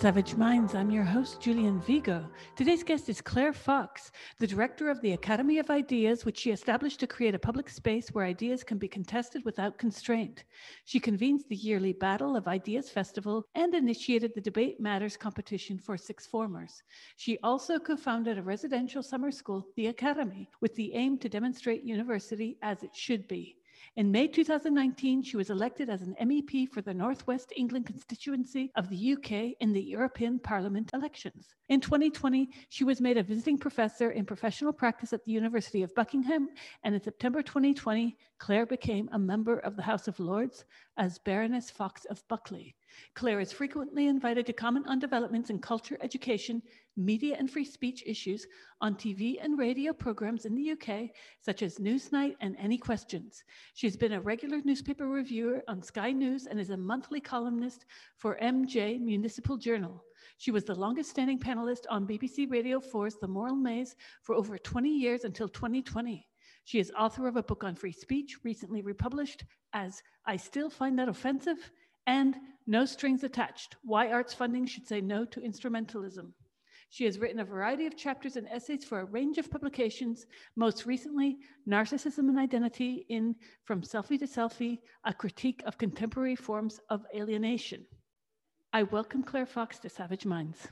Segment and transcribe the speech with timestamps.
[0.00, 0.74] Savage Minds.
[0.74, 2.24] I'm your host, Julian Vigo.
[2.56, 7.00] Today's guest is Claire Fox, the director of the Academy of Ideas, which she established
[7.00, 10.44] to create a public space where ideas can be contested without constraint.
[10.86, 15.98] She convenes the yearly Battle of Ideas Festival and initiated the Debate Matters competition for
[15.98, 16.82] sixth formers.
[17.18, 21.84] She also co founded a residential summer school, the Academy, with the aim to demonstrate
[21.84, 23.59] university as it should be.
[24.00, 28.88] In May 2019, she was elected as an MEP for the Northwest England constituency of
[28.88, 31.54] the UK in the European Parliament elections.
[31.68, 35.94] In 2020, she was made a visiting professor in professional practice at the University of
[35.94, 36.48] Buckingham,
[36.82, 40.64] and in September 2020, Claire became a member of the House of Lords
[40.96, 42.74] as Baroness Fox of Buckley.
[43.14, 46.62] Claire is frequently invited to comment on developments in culture, education,
[46.96, 48.46] media, and free speech issues
[48.80, 53.44] on TV and radio programs in the UK, such as Newsnight and Any Questions.
[53.74, 57.84] She has been a regular newspaper reviewer on Sky News and is a monthly columnist
[58.16, 60.04] for MJ Municipal Journal.
[60.38, 64.58] She was the longest standing panelist on BBC Radio 4's The Moral Maze for over
[64.58, 66.26] 20 years until 2020.
[66.64, 70.98] She is author of a book on free speech, recently republished as I Still Find
[70.98, 71.70] That Offensive
[72.06, 76.32] and No Strings Attached Why Arts Funding Should Say No to Instrumentalism.
[76.92, 80.86] She has written a variety of chapters and essays for a range of publications, most
[80.86, 81.38] recently,
[81.68, 87.86] Narcissism and Identity in From Self to Selfie, a critique of contemporary forms of alienation.
[88.72, 90.66] I welcome Claire Fox to Savage Minds.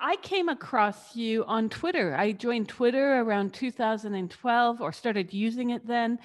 [0.00, 2.16] I came across you on Twitter.
[2.16, 6.18] I joined Twitter around 2012 or started using it then.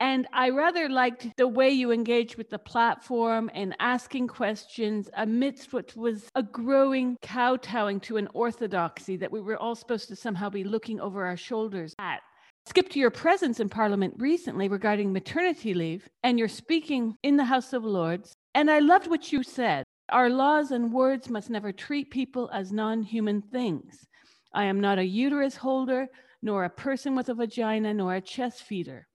[0.00, 5.72] And I rather liked the way you engaged with the platform and asking questions amidst
[5.72, 10.50] what was a growing kowtowing to an orthodoxy that we were all supposed to somehow
[10.50, 12.20] be looking over our shoulders at.
[12.68, 17.44] Skip to your presence in Parliament recently regarding maternity leave, and you're speaking in the
[17.44, 18.34] House of Lords.
[18.54, 19.84] And I loved what you said.
[20.10, 24.06] Our laws and words must never treat people as non human things.
[24.54, 26.06] I am not a uterus holder,
[26.40, 29.07] nor a person with a vagina, nor a chest feeder.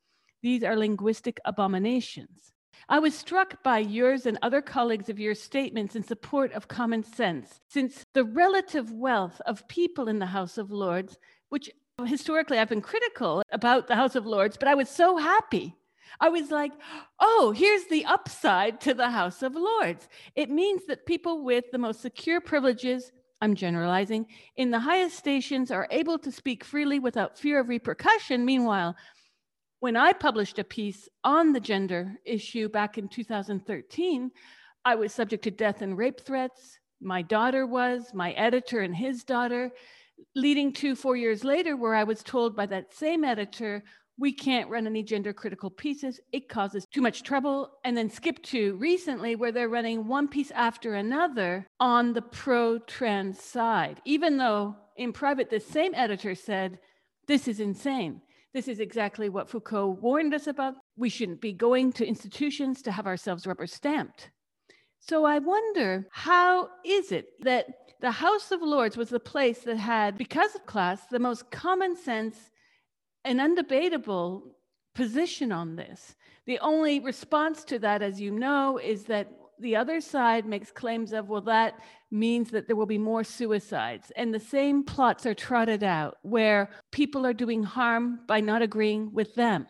[0.44, 2.52] These are linguistic abominations.
[2.90, 7.04] I was struck by yours and other colleagues of your statements in support of common
[7.04, 11.18] sense, since the relative wealth of people in the House of Lords,
[11.48, 11.72] which
[12.06, 15.76] historically I've been critical about the House of Lords, but I was so happy.
[16.20, 16.74] I was like,
[17.22, 20.10] oh, here's the upside to the House of Lords.
[20.36, 23.12] It means that people with the most secure privileges,
[23.42, 24.28] I'm generalizing,
[24.58, 28.46] in the highest stations are able to speak freely without fear of repercussion.
[28.46, 28.96] Meanwhile,
[29.84, 34.32] when I published a piece on the gender issue back in 2013,
[34.86, 36.80] I was subject to death and rape threats.
[37.02, 39.72] My daughter was, my editor and his daughter,
[40.38, 43.84] leading to four years later, where I was told by that same editor,
[44.18, 46.18] we can't run any gender critical pieces.
[46.32, 47.70] It causes too much trouble.
[47.84, 52.80] And then skip to recently, where they're running one piece after another on the pro
[52.80, 56.80] trans side, even though in private, the same editor said,
[57.28, 58.22] This is insane.
[58.54, 60.76] This is exactly what Foucault warned us about.
[60.96, 64.30] We shouldn't be going to institutions to have ourselves rubber stamped.
[65.00, 67.66] So I wonder how is it that
[68.00, 71.96] the House of Lords was the place that had, because of class, the most common
[71.96, 72.52] sense
[73.26, 74.44] and undebatable
[74.94, 76.16] position on this?
[76.46, 79.32] The only response to that, as you know, is that
[79.64, 81.80] the other side makes claims of, well, that
[82.12, 84.12] means that there will be more suicides.
[84.16, 89.12] And the same plots are trotted out where people are doing harm by not agreeing
[89.14, 89.66] with them.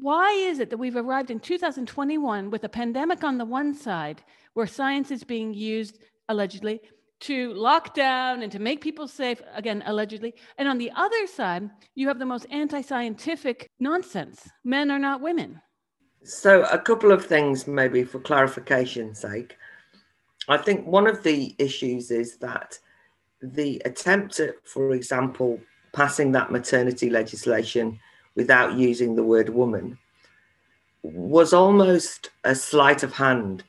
[0.00, 4.22] Why is it that we've arrived in 2021 with a pandemic on the one side,
[4.54, 5.98] where science is being used
[6.28, 6.80] allegedly
[7.20, 10.34] to lock down and to make people safe, again, allegedly.
[10.56, 15.20] And on the other side, you have the most anti scientific nonsense men are not
[15.20, 15.60] women.
[16.24, 19.56] So, a couple of things, maybe for clarification's sake.
[20.48, 22.78] I think one of the issues is that
[23.40, 25.60] the attempt at, for example,
[25.92, 27.98] passing that maternity legislation
[28.36, 29.98] without using the word woman
[31.02, 33.64] was almost a sleight of hand.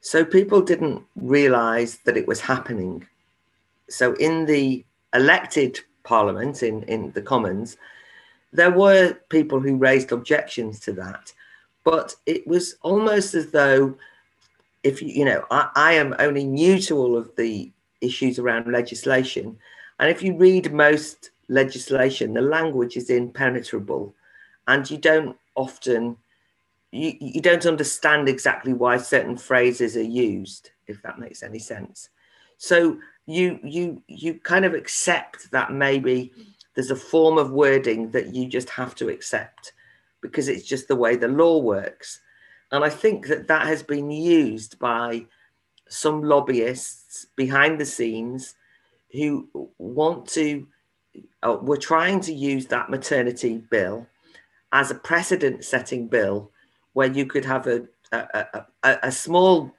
[0.00, 3.06] So people didn't realize that it was happening.
[3.90, 4.84] So in the
[5.14, 7.76] elected parliament, in, in the Commons,
[8.52, 11.32] there were people who raised objections to that
[11.88, 13.96] but it was almost as though
[14.82, 18.70] if you, you know, I, I am only new to all of the issues around
[18.70, 19.56] legislation.
[19.98, 24.14] And if you read most legislation, the language is impenetrable
[24.66, 26.18] and you don't often
[26.92, 32.10] you, you don't understand exactly why certain phrases are used, if that makes any sense.
[32.58, 36.32] So you you you kind of accept that maybe
[36.74, 39.72] there's a form of wording that you just have to accept
[40.20, 42.20] because it's just the way the law works.
[42.72, 45.26] And I think that that has been used by
[45.88, 48.54] some lobbyists behind the scenes
[49.12, 49.48] who
[49.78, 50.66] want to,
[51.42, 54.06] uh, we're trying to use that maternity bill
[54.72, 56.50] as a precedent setting bill
[56.92, 59.72] where you could have a, a, a, a small,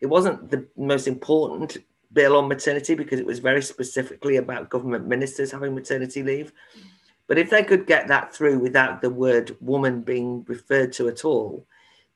[0.00, 1.78] it wasn't the most important
[2.12, 6.52] bill on maternity because it was very specifically about government ministers having maternity leave.
[7.26, 11.24] But if they could get that through without the word woman being referred to at
[11.24, 11.66] all,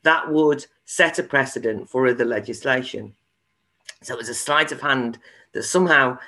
[0.03, 3.15] that would set a precedent for other legislation.
[4.03, 5.19] So it was a sleight of hand
[5.53, 6.19] that somehow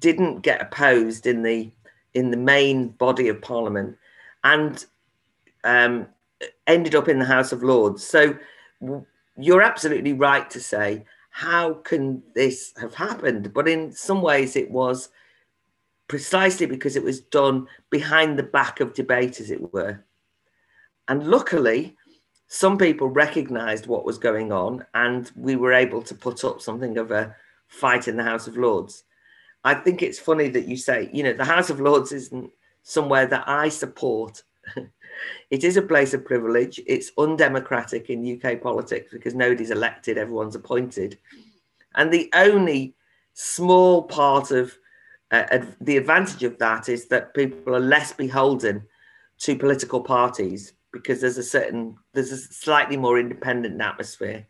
[0.00, 1.70] didn't get opposed in the
[2.14, 3.96] in the main body of Parliament
[4.42, 4.84] and
[5.64, 6.06] um,
[6.66, 8.04] ended up in the House of Lords.
[8.04, 8.36] So
[9.36, 13.52] you're absolutely right to say, how can this have happened?
[13.52, 15.10] But in some ways, it was
[16.08, 20.04] precisely because it was done behind the back of debate, as it were.
[21.06, 21.96] And luckily,
[22.48, 26.96] some people recognized what was going on, and we were able to put up something
[26.98, 27.34] of a
[27.68, 29.04] fight in the House of Lords.
[29.64, 32.50] I think it's funny that you say, you know, the House of Lords isn't
[32.82, 34.42] somewhere that I support.
[35.50, 36.80] it is a place of privilege.
[36.86, 41.18] It's undemocratic in UK politics because nobody's elected, everyone's appointed.
[41.96, 42.94] And the only
[43.34, 44.74] small part of
[45.30, 48.82] uh, the advantage of that is that people are less beholden
[49.38, 54.46] to political parties because there's a certain there's a slightly more independent atmosphere.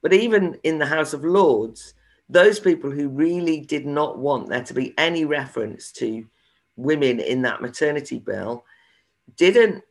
[0.00, 1.94] But even in the house of lords
[2.32, 6.24] those people who really did not want there to be any reference to
[6.76, 8.64] women in that maternity bill
[9.36, 9.82] didn't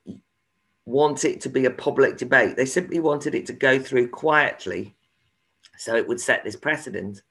[0.85, 2.55] want it to be a public debate.
[2.55, 4.95] They simply wanted it to go through quietly
[5.77, 7.21] so it would set this precedent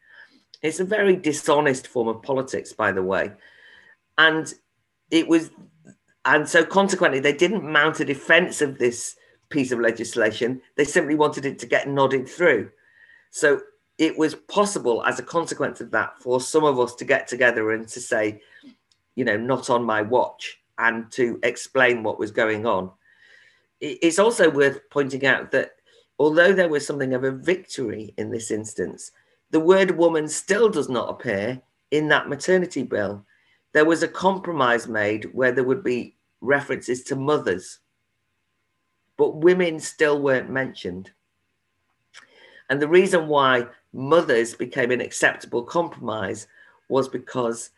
[0.62, 3.32] it's a very dishonest form of politics, by the way.
[4.18, 4.52] And
[5.10, 5.50] it was,
[6.24, 9.16] and so consequently, they didn't mount a defense of this
[9.48, 10.60] piece of legislation.
[10.76, 12.70] They simply wanted it to get nodded through.
[13.30, 13.60] So
[13.98, 17.72] it was possible, as a consequence of that, for some of us to get together
[17.72, 18.40] and to say,
[19.14, 22.90] you know, not on my watch, and to explain what was going on.
[23.80, 25.72] It's also worth pointing out that
[26.18, 29.12] although there was something of a victory in this instance,
[29.50, 31.60] the word woman still does not appear
[31.90, 33.24] in that maternity bill.
[33.72, 37.78] There was a compromise made where there would be references to mothers,
[39.16, 41.10] but women still weren't mentioned.
[42.68, 46.46] And the reason why mothers became an acceptable compromise
[46.88, 47.70] was because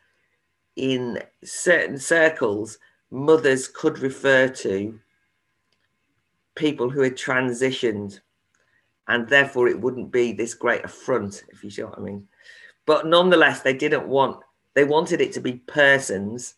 [0.76, 2.78] in certain circles,
[3.10, 4.98] mothers could refer to
[6.54, 8.20] people who had transitioned
[9.08, 12.26] and therefore it wouldn't be this great affront, if you see what I mean.
[12.86, 14.40] But nonetheless, they didn't want,
[14.74, 16.54] they wanted it to be persons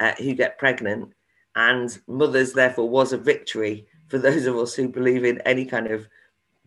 [0.00, 1.12] uh, who get pregnant,
[1.54, 5.86] and mothers, therefore, was a victory for those of us who believe in any kind
[5.86, 6.06] of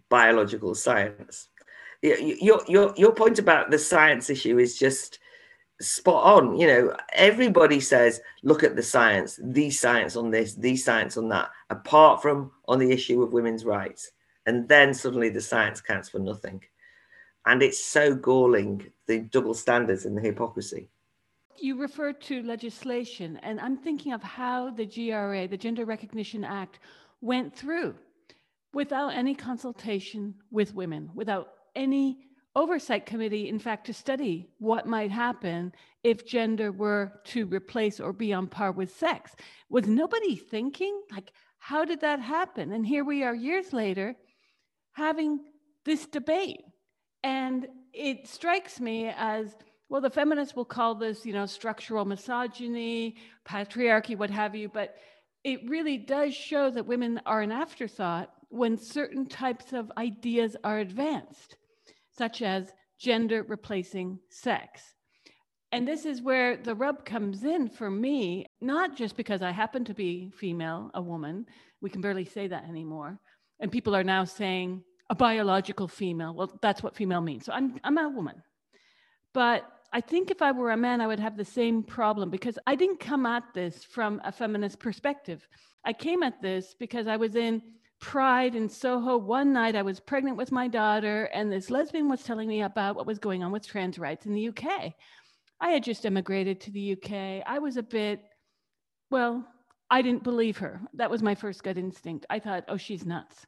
[0.09, 1.49] biological science.
[2.01, 5.19] Your, your, your point about the science issue is just
[5.79, 6.57] spot on.
[6.57, 11.29] You know, everybody says, look at the science, the science on this, the science on
[11.29, 14.11] that, apart from on the issue of women's rights
[14.49, 16.59] and then suddenly the science counts for nothing.
[17.45, 20.89] And it's so galling, the double standards and the hypocrisy.
[21.59, 26.79] You refer to legislation, and I'm thinking of how the GRA, the Gender Recognition Act,
[27.21, 27.93] went through
[28.73, 32.17] without any consultation with women, without any
[32.55, 35.71] oversight committee, in fact, to study what might happen
[36.03, 39.35] if gender were to replace or be on par with sex.
[39.69, 42.71] Was nobody thinking, like, how did that happen?
[42.71, 44.15] And here we are years later,
[44.93, 45.39] having
[45.85, 46.61] this debate.
[47.23, 49.55] And it strikes me as
[49.89, 54.95] well, the feminists will call this, you know, structural misogyny, patriarchy, what have you, but
[55.43, 60.77] it really does show that women are an afterthought when certain types of ideas are
[60.77, 61.55] advanced,
[62.15, 64.93] such as gender replacing sex.
[65.71, 69.85] And this is where the rub comes in for me, not just because I happen
[69.85, 71.45] to be female, a woman,
[71.81, 73.19] we can barely say that anymore.
[73.59, 76.33] And people are now saying, a biological female.
[76.33, 77.45] Well, that's what female means.
[77.45, 78.43] So I'm, I'm a woman.
[79.33, 82.59] But I think if I were a man, I would have the same problem because
[82.67, 85.47] I didn't come at this from a feminist perspective.
[85.83, 87.61] I came at this because I was in
[87.99, 89.17] Pride in Soho.
[89.17, 92.95] One night I was pregnant with my daughter, and this lesbian was telling me about
[92.95, 94.93] what was going on with trans rights in the UK.
[95.59, 97.43] I had just immigrated to the UK.
[97.45, 98.21] I was a bit,
[99.09, 99.45] well,
[99.89, 100.81] I didn't believe her.
[100.93, 102.25] That was my first gut instinct.
[102.29, 103.45] I thought, oh, she's nuts.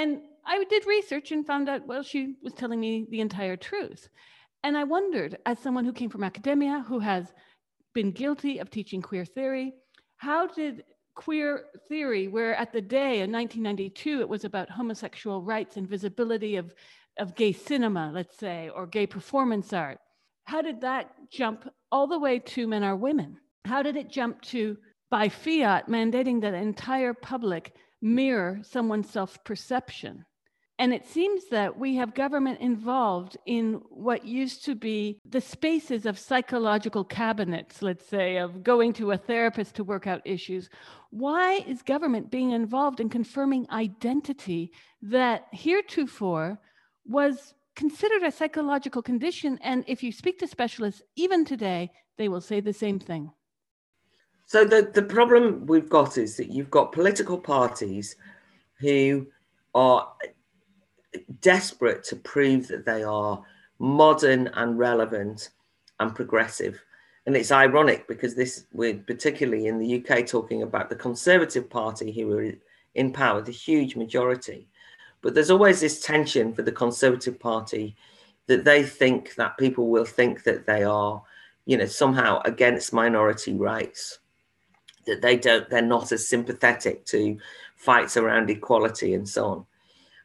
[0.00, 4.08] And I did research and found out, well, she was telling me the entire truth.
[4.64, 7.34] And I wondered, as someone who came from academia, who has
[7.92, 9.74] been guilty of teaching queer theory,
[10.16, 15.76] how did queer theory where at the day in 1992 it was about homosexual rights
[15.76, 16.74] and visibility of,
[17.18, 19.98] of gay cinema, let's say, or gay performance art.
[20.44, 23.36] How did that jump all the way to men are women?
[23.66, 24.78] How did it jump to
[25.10, 30.24] by fiat mandating that the entire public mirror someone's self perception?
[30.80, 36.06] And it seems that we have government involved in what used to be the spaces
[36.06, 40.70] of psychological cabinets, let's say, of going to a therapist to work out issues.
[41.10, 46.58] Why is government being involved in confirming identity that heretofore
[47.04, 49.58] was considered a psychological condition?
[49.60, 53.32] And if you speak to specialists, even today, they will say the same thing.
[54.50, 58.16] So the, the problem we've got is that you've got political parties
[58.80, 59.28] who
[59.76, 60.12] are
[61.40, 63.40] desperate to prove that they are
[63.78, 65.50] modern and relevant
[66.00, 66.82] and progressive.
[67.26, 72.10] And it's ironic because this, we're particularly in the UK talking about the Conservative Party
[72.10, 72.52] who are
[72.96, 74.66] in power, the huge majority.
[75.22, 77.94] But there's always this tension for the Conservative Party
[78.48, 81.22] that they think that people will think that they are,
[81.66, 84.18] you know, somehow against minority rights,
[85.06, 87.38] that they don't, they're not as sympathetic to
[87.76, 89.66] fights around equality and so on.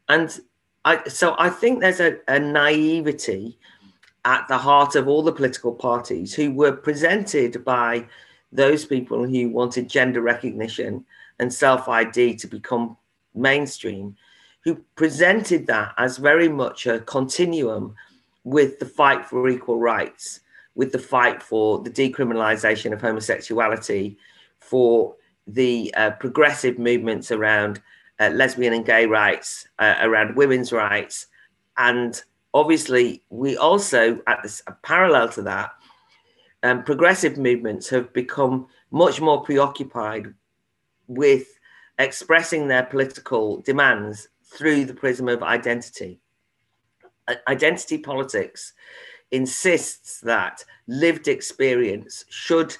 [0.09, 0.39] And
[0.83, 3.57] I, so I think there's a, a naivety
[4.25, 8.05] at the heart of all the political parties who were presented by
[8.51, 11.05] those people who wanted gender recognition
[11.39, 12.97] and self ID to become
[13.33, 14.15] mainstream,
[14.63, 17.95] who presented that as very much a continuum
[18.43, 20.41] with the fight for equal rights,
[20.75, 24.17] with the fight for the decriminalization of homosexuality,
[24.65, 25.15] for
[25.47, 27.81] the uh, progressive movements around
[28.19, 31.27] uh, lesbian and gay rights, uh, around women's rights.
[31.77, 32.19] And
[32.53, 35.71] obviously, we also, at this parallel to that,
[36.63, 40.33] um, progressive movements have become much more preoccupied
[41.07, 41.47] with
[41.99, 46.19] expressing their political demands through the prism of identity.
[47.47, 48.73] Identity politics
[49.31, 52.75] insists that lived experience should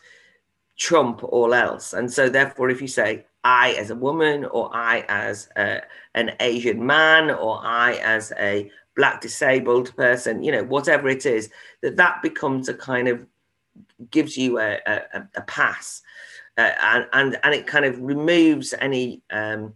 [0.78, 1.94] trump all else.
[1.94, 5.82] And so, therefore, if you say, I as a woman, or I as a,
[6.16, 11.50] an Asian man, or I as a black disabled person, you know, whatever it is,
[11.82, 13.26] that that becomes a kind of
[14.10, 16.02] gives you a, a, a pass.
[16.58, 19.74] Uh, and, and and it kind of removes any um,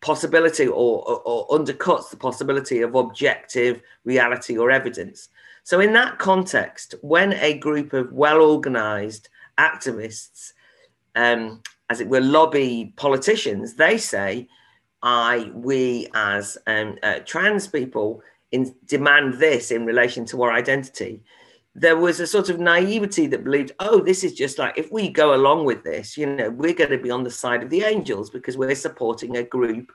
[0.00, 5.28] possibility or, or, or, undercuts the possibility of objective reality or evidence.
[5.64, 9.28] So, in that context, when a group of well organized
[9.58, 10.52] activists
[11.14, 14.48] um, as it were, lobby politicians, they say,
[15.02, 21.22] I, we as um, uh, trans people in, demand this in relation to our identity.
[21.74, 25.08] There was a sort of naivety that believed, oh, this is just like if we
[25.08, 27.82] go along with this, you know, we're going to be on the side of the
[27.82, 29.92] angels because we're supporting a group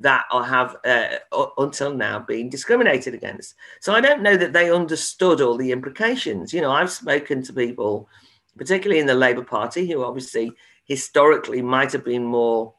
[0.00, 1.16] that have uh,
[1.56, 3.54] until now been discriminated against.
[3.80, 6.52] So I don't know that they understood all the implications.
[6.52, 8.08] You know, I've spoken to people,
[8.56, 10.52] particularly in the Labour Party, who obviously
[10.84, 12.74] historically might have been more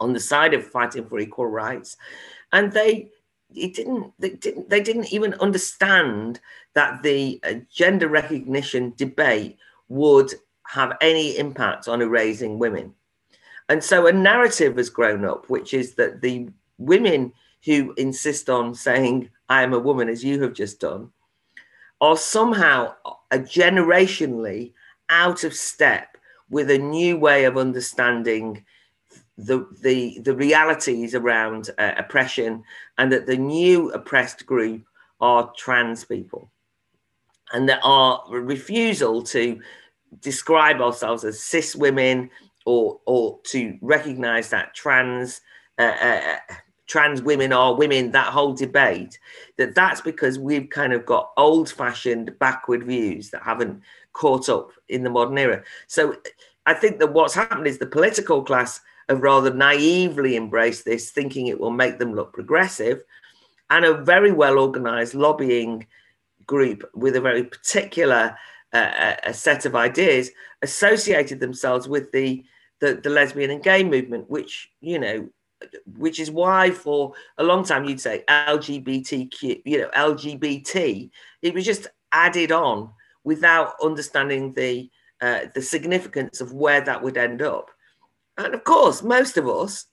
[0.00, 1.96] on the side of fighting for equal rights,
[2.52, 3.10] and they
[3.54, 6.40] it didn't they didn't they didn't even understand
[6.74, 9.56] that the uh, gender recognition debate
[9.88, 10.32] would
[10.66, 12.94] have any impact on erasing women.
[13.68, 17.32] And so a narrative has grown up, which is that the women
[17.64, 21.10] who insist on saying, I am a woman, as you have just done,
[22.00, 22.94] are somehow
[23.30, 24.72] a generationally
[25.14, 26.16] out of step
[26.50, 28.64] with a new way of understanding
[29.38, 32.62] the the the realities around uh, oppression
[32.98, 34.82] and that the new oppressed group
[35.20, 36.50] are trans people.
[37.52, 39.60] And that our refusal to
[40.20, 42.30] describe ourselves as cis women
[42.66, 45.40] or or to recognize that trans
[45.78, 46.36] uh, uh,
[46.86, 49.18] trans women are women that whole debate
[49.56, 53.80] that that's because we've kind of got old fashioned backward views that haven't
[54.12, 55.62] caught up in the modern era.
[55.86, 56.16] So
[56.66, 61.46] I think that what's happened is the political class have rather naively embraced this, thinking
[61.46, 63.02] it will make them look progressive,
[63.70, 65.86] and a very well organized lobbying
[66.46, 68.36] group with a very particular
[68.72, 70.30] uh, a set of ideas
[70.62, 72.44] associated themselves with the,
[72.80, 75.28] the the lesbian and gay movement, which you know
[75.96, 81.10] which is why for a long time you'd say LGBTQ, you know, LGBT.
[81.42, 82.90] It was just added on
[83.24, 87.70] without understanding the uh, the significance of where that would end up.
[88.36, 89.86] And of course, most of us,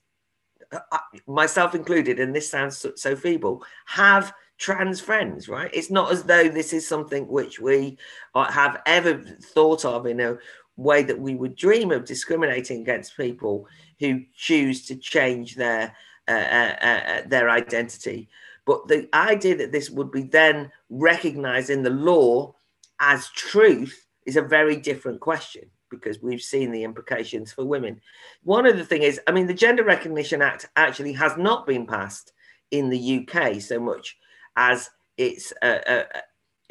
[0.72, 5.70] uh, myself included, and this sounds so, so feeble, have trans friends, right?
[5.72, 7.98] It's not as though this is something which we
[8.34, 9.22] uh, have ever
[9.54, 10.36] thought of in a
[10.76, 13.66] way that we would dream of discriminating against people
[14.02, 15.94] who choose to change their
[16.26, 18.28] uh, uh, uh, uh their identity.
[18.66, 22.54] But the idea that this would be then recognized in the law
[23.00, 28.00] as truth is a very different question because we've seen the implications for women.
[28.42, 31.86] One of the thing is, I mean, the Gender Recognition Act actually has not been
[31.86, 32.32] passed
[32.70, 34.16] in the UK so much
[34.56, 36.04] as it's uh, uh,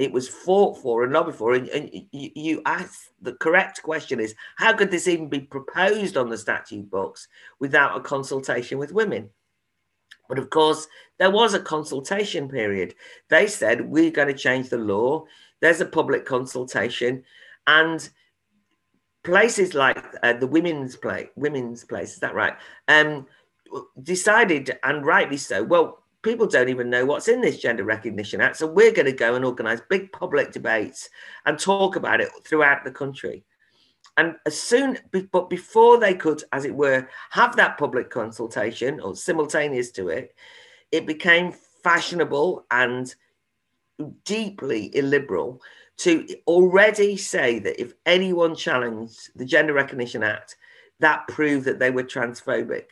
[0.02, 1.54] it was fought for and lobbied for.
[1.54, 6.18] And, and you, you ask the correct question is how could this even be proposed
[6.18, 7.28] on the statute books
[7.60, 9.30] without a consultation with women?
[10.28, 10.88] But of course,
[11.20, 12.96] there was a consultation period.
[13.30, 15.26] They said, we're going to change the law.
[15.60, 17.24] There's a public consultation.
[17.68, 18.10] And
[19.24, 22.56] places like uh, the women's place, women's place, is that right?
[22.88, 23.28] Um,
[24.02, 28.58] decided, and rightly so, well, people don't even know what's in this Gender Recognition Act.
[28.58, 31.10] So we're going to go and organise big public debates
[31.46, 33.44] and talk about it throughout the country.
[34.18, 34.98] And as soon,
[35.32, 40.36] but before they could, as it were, have that public consultation or simultaneous to it,
[40.92, 43.14] it became fashionable and
[44.26, 45.62] deeply illiberal
[45.98, 50.56] to already say that if anyone challenged the Gender Recognition Act,
[51.00, 52.86] that proved that they were transphobic.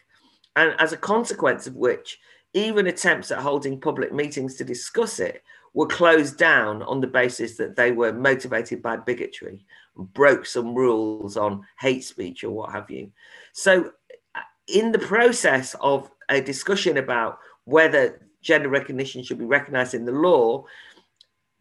[0.56, 2.20] And as a consequence of which,
[2.54, 7.58] even attempts at holding public meetings to discuss it were closed down on the basis
[7.58, 12.90] that they were motivated by bigotry broke some rules on hate speech or what have
[12.90, 13.12] you.
[13.54, 13.92] So,
[14.36, 20.06] uh, in the process of a discussion about whether gender recognition should be recognized in
[20.06, 20.66] the law,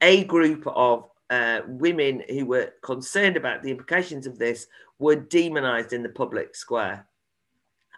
[0.01, 4.67] a group of uh, women who were concerned about the implications of this
[4.99, 7.07] were demonized in the public square.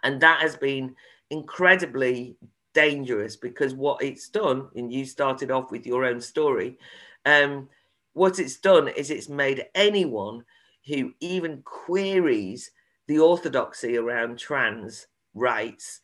[0.03, 0.95] And that has been
[1.29, 2.35] incredibly
[2.73, 6.77] dangerous because what it's done, and you started off with your own story,
[7.25, 7.69] um,
[8.13, 10.43] what it's done is it's made anyone
[10.87, 12.71] who even queries
[13.07, 16.01] the orthodoxy around trans rights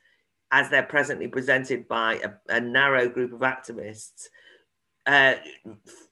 [0.52, 4.28] as they're presently presented by a, a narrow group of activists
[5.08, 5.36] uh,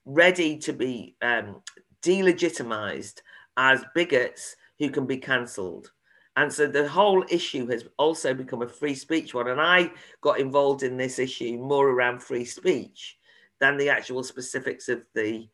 [0.05, 1.61] ready to be um,
[2.01, 3.21] delegitimized
[3.57, 5.91] as bigots who can be cancelled.
[6.37, 9.47] And so the whole issue has also become a free speech one.
[9.47, 13.17] And I got involved in this issue more around free speech
[13.59, 15.47] than the actual specifics of the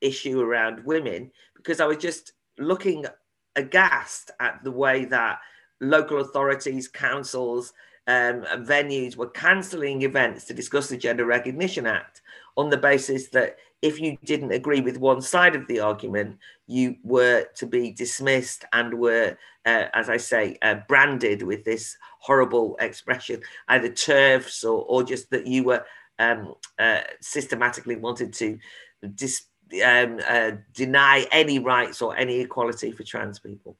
[0.00, 3.06] issue around women because I was just looking
[3.56, 5.38] aghast at the way that
[5.80, 7.72] local authorities, councils,
[8.06, 12.20] um, venues were cancelling events to discuss the Gender Recognition Act
[12.56, 16.96] on the basis that if you didn't agree with one side of the argument, you
[17.02, 22.78] were to be dismissed and were, uh, as I say, uh, branded with this horrible
[22.80, 25.84] expression, either TERFs or, or just that you were
[26.18, 28.58] um, uh, systematically wanted to
[29.14, 29.48] dis-
[29.84, 33.76] um, uh, deny any rights or any equality for trans people.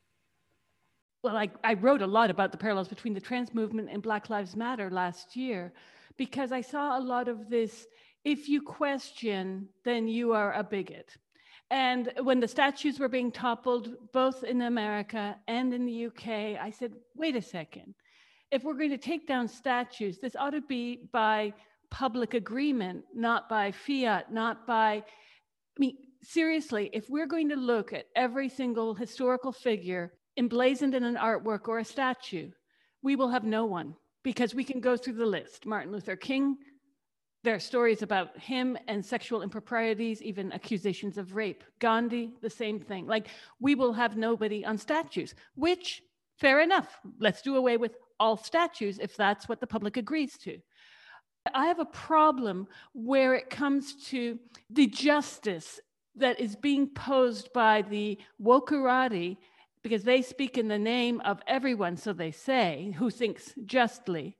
[1.23, 4.29] Well, I, I wrote a lot about the parallels between the trans movement and Black
[4.29, 5.73] Lives Matter last year
[6.19, 7.87] because I saw a lot of this
[8.25, 11.17] if you question, then you are a bigot.
[11.71, 16.29] And when the statues were being toppled, both in America and in the UK,
[16.61, 17.95] I said, wait a second.
[18.51, 21.53] If we're going to take down statues, this ought to be by
[21.91, 25.05] public agreement, not by fiat, not by
[25.77, 31.03] I mean, seriously, if we're going to look at every single historical figure emblazoned in
[31.03, 32.51] an artwork or a statue,
[33.03, 35.67] we will have no one because we can go through the list.
[35.67, 36.57] Martin Luther King,
[37.45, 41.63] there are stories about him and sexual improprieties, even accusations of rape.
[41.79, 43.07] Gandhi, the same thing.
[43.07, 43.29] Like,
[43.61, 46.03] we will have nobody on statues, which,
[46.39, 46.99] fair enough.
[47.21, 50.59] Let's do away with all statues if that's what the public agrees to.
[51.55, 54.39] I have a problem where it comes to
[54.71, 55.81] the justice
[56.17, 59.37] that is being posed by the wokerati,
[59.83, 64.39] because they speak in the name of everyone, so they say, who thinks justly.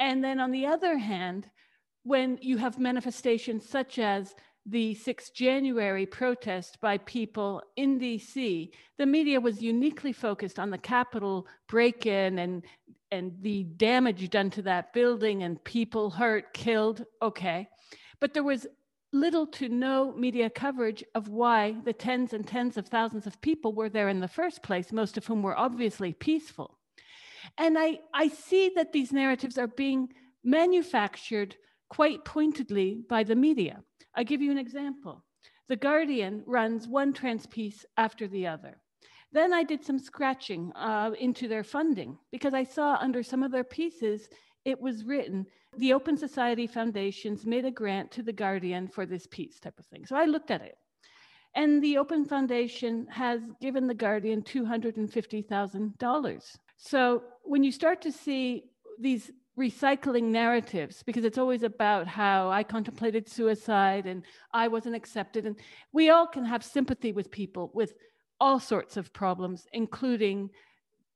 [0.00, 1.50] And then on the other hand,
[2.08, 9.06] when you have manifestations such as the 6th January protest by people in DC, the
[9.06, 12.64] media was uniquely focused on the Capitol break in and,
[13.10, 17.04] and the damage done to that building and people hurt, killed.
[17.20, 17.68] Okay.
[18.20, 18.66] But there was
[19.12, 23.74] little to no media coverage of why the tens and tens of thousands of people
[23.74, 26.78] were there in the first place, most of whom were obviously peaceful.
[27.58, 30.08] And I, I see that these narratives are being
[30.42, 31.56] manufactured
[31.88, 33.82] quite pointedly by the media.
[34.14, 35.24] I give you an example.
[35.68, 38.80] The Guardian runs one trans piece after the other.
[39.32, 43.52] Then I did some scratching uh, into their funding because I saw under some of
[43.52, 44.30] their pieces,
[44.64, 45.46] it was written,
[45.76, 49.84] the Open Society Foundations made a grant to the Guardian for this piece type of
[49.86, 50.06] thing.
[50.06, 50.78] So I looked at it.
[51.54, 56.56] And the Open Foundation has given The Guardian $250,000.
[56.76, 58.64] So when you start to see
[58.98, 65.46] these recycling narratives, because it's always about how I contemplated suicide and I wasn't accepted,
[65.46, 65.56] and
[65.92, 67.94] we all can have sympathy with people with
[68.40, 70.50] all sorts of problems, including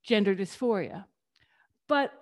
[0.03, 1.05] gender dysphoria.
[1.89, 2.13] But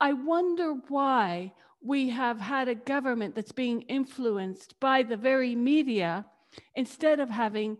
[0.00, 6.26] I wonder why we have had a government that's being influenced by the very media
[6.74, 7.78] instead of having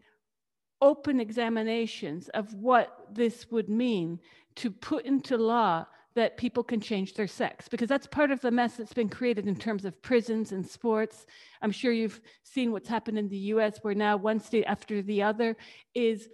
[0.80, 4.18] open examinations of what this would mean
[4.54, 8.50] to put into law that people can change their sex because that's part of the
[8.50, 11.24] mess that's been created in terms of prisons and sports.
[11.62, 15.22] I'm sure you've seen what's happened in the US where now one state after the
[15.22, 15.56] other
[15.94, 16.28] is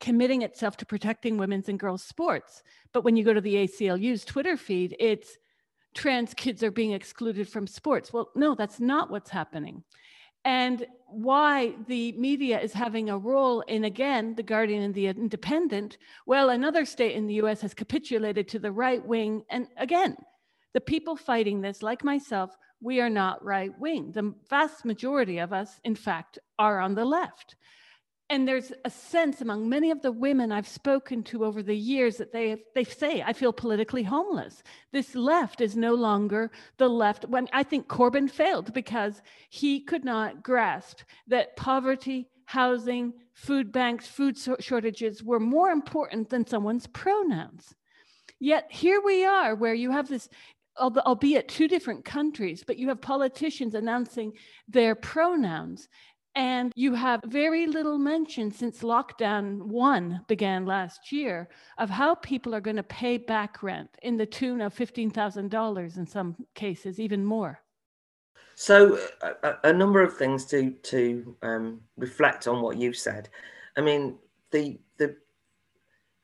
[0.00, 2.62] committing itself to protecting women's and girls sports.
[2.92, 5.38] But when you go to the ACLU's Twitter feed, it's
[5.94, 8.12] trans kids are being excluded from sports.
[8.12, 9.84] Well, no, that's not what's happening.
[10.44, 15.96] And why the media is having a role in, again, The Guardian and The Independent.
[16.26, 19.44] Well, another state in the US has capitulated to the right wing.
[19.48, 20.16] And again,
[20.74, 24.12] the people fighting this, like myself, we are not right wing.
[24.12, 27.56] The vast majority of us, in fact, are on the left
[28.30, 32.16] and there's a sense among many of the women I've spoken to over the years
[32.16, 34.62] that they they say I feel politically homeless.
[34.92, 37.26] This left is no longer the left.
[37.26, 44.06] When I think Corbyn failed because he could not grasp that poverty, housing, food banks,
[44.06, 47.74] food shortages were more important than someone's pronouns.
[48.40, 50.28] Yet here we are, where you have this
[50.78, 54.32] albeit two different countries, but you have politicians announcing
[54.68, 55.88] their pronouns.
[56.36, 62.54] And you have very little mention since lockdown one began last year of how people
[62.54, 67.24] are going to pay back rent in the tune of $15,000 in some cases, even
[67.24, 67.60] more.
[68.56, 73.28] So, a, a number of things to to um, reflect on what you've said.
[73.76, 74.16] I mean,
[74.52, 75.16] the the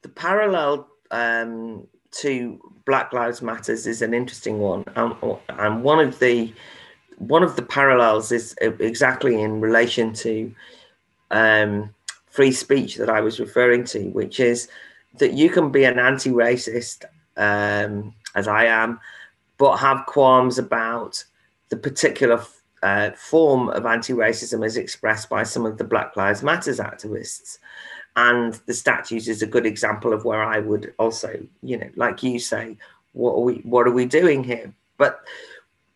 [0.02, 6.52] the parallel um, to Black Lives Matters is an interesting one, and one of the
[7.20, 10.54] one of the parallels is exactly in relation to
[11.30, 11.94] um,
[12.30, 14.68] free speech that I was referring to, which is
[15.18, 17.04] that you can be an anti-racist,
[17.36, 19.00] um, as I am,
[19.58, 21.22] but have qualms about
[21.68, 22.42] the particular
[22.82, 27.58] uh, form of anti-racism as expressed by some of the Black Lives Matters activists.
[28.16, 32.22] And the statues is a good example of where I would also, you know, like
[32.22, 32.78] you say,
[33.12, 34.72] what are we, what are we doing here?
[34.96, 35.20] But,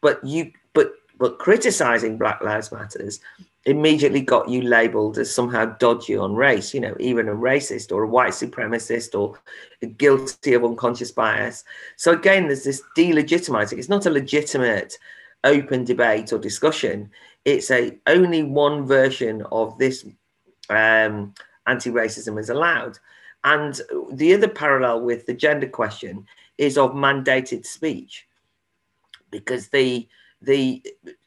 [0.02, 0.52] but you,
[1.18, 3.20] but criticizing Black Lives Matters
[3.66, 8.02] immediately got you labeled as somehow dodgy on race, you know, even a racist or
[8.02, 9.38] a white supremacist or
[9.96, 11.64] guilty of unconscious bias.
[11.96, 13.78] So again, there's this delegitimizing.
[13.78, 14.98] It's not a legitimate
[15.44, 17.10] open debate or discussion.
[17.44, 20.04] It's a only one version of this
[20.68, 21.32] um,
[21.66, 22.98] anti-racism is allowed.
[23.44, 23.80] And
[24.12, 26.26] the other parallel with the gender question
[26.58, 28.26] is of mandated speech,
[29.30, 30.06] because the
[30.44, 30.82] the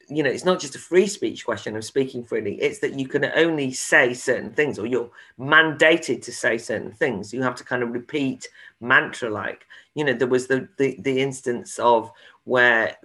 [0.08, 3.06] you know it's not just a free speech question of speaking freely it's that you
[3.06, 7.32] can only say certain things or you're mandated to say certain things.
[7.32, 8.48] You have to kind of repeat
[8.80, 12.10] mantra like you know there was the the, the instance of
[12.44, 12.96] where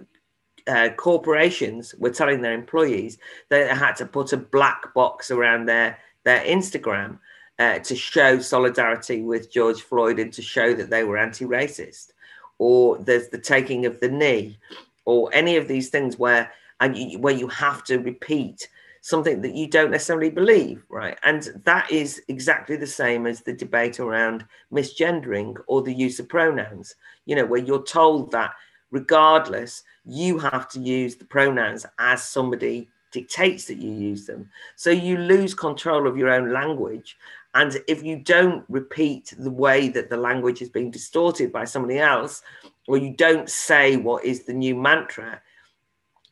[0.66, 3.18] uh, corporations were telling their employees
[3.50, 7.18] they had to put a black box around their their instagram
[7.58, 12.12] uh, to show solidarity with george floyd and to show that they were anti-racist
[12.58, 14.56] or there's the taking of the knee
[15.04, 18.68] or any of these things where and you, where you have to repeat
[19.00, 21.18] something that you don't necessarily believe, right?
[21.24, 26.28] And that is exactly the same as the debate around misgendering or the use of
[26.28, 26.94] pronouns,
[27.26, 28.54] you know, where you're told that
[28.90, 34.48] regardless, you have to use the pronouns as somebody dictates that you use them.
[34.74, 37.18] So you lose control of your own language.
[37.54, 41.98] And if you don't repeat the way that the language is being distorted by somebody
[41.98, 42.42] else,
[42.86, 45.40] or you don't say what is the new mantra,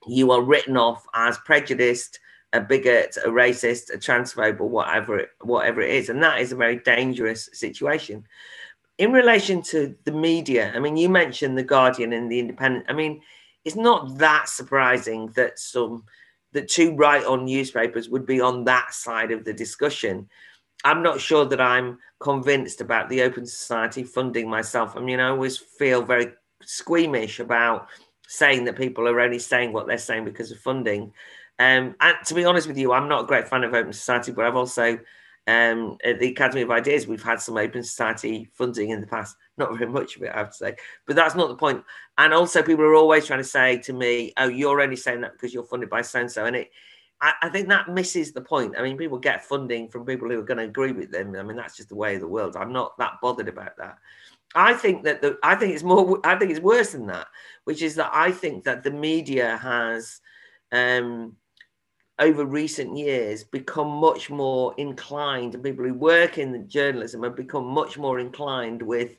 [0.06, 2.18] you are written off as prejudiced,
[2.52, 6.52] a bigot, a racist, a transphobe, or whatever it, whatever it is, and that is
[6.52, 8.24] a very dangerous situation.
[8.98, 12.84] In relation to the media, I mean, you mentioned the Guardian and the Independent.
[12.88, 13.22] I mean,
[13.64, 16.04] it's not that surprising that some
[16.52, 20.28] that two right-on newspapers would be on that side of the discussion.
[20.84, 24.94] I'm not sure that I'm convinced about the Open Society funding myself.
[24.94, 26.32] I mean, I always feel very
[26.64, 27.88] squeamish about
[28.26, 31.12] saying that people are only saying what they're saying because of funding.
[31.58, 34.32] Um, and to be honest with you, I'm not a great fan of Open Society,
[34.32, 34.98] but I've also
[35.48, 39.36] um, at the Academy of Ideas, we've had some Open Society funding in the past.
[39.56, 41.84] Not very much of it, I have to say, but that's not the point.
[42.16, 45.32] And also, people are always trying to say to me, "Oh, you're only saying that
[45.32, 46.70] because you're funded by so and so," and it.
[47.20, 48.74] I, I, think that misses the point.
[48.76, 51.36] I mean, people get funding from people who are going to agree with them.
[51.36, 52.56] I mean, that's just the way of the world.
[52.56, 53.98] I'm not that bothered about that.
[54.54, 57.26] I think that the I think it's more I think it's worse than that,
[57.64, 60.20] which is that I think that the media has
[60.72, 61.36] um,
[62.18, 67.66] over recent years become much more inclined, and people who work in journalism have become
[67.66, 69.16] much more inclined with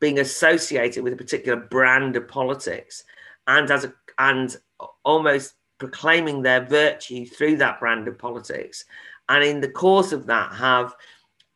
[0.00, 3.04] being associated with a particular brand of politics
[3.46, 4.56] and as a and
[5.04, 8.84] almost proclaiming their virtue through that brand of politics
[9.28, 10.94] and in the course of that have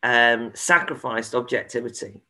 [0.03, 2.21] um, sacrificed objectivity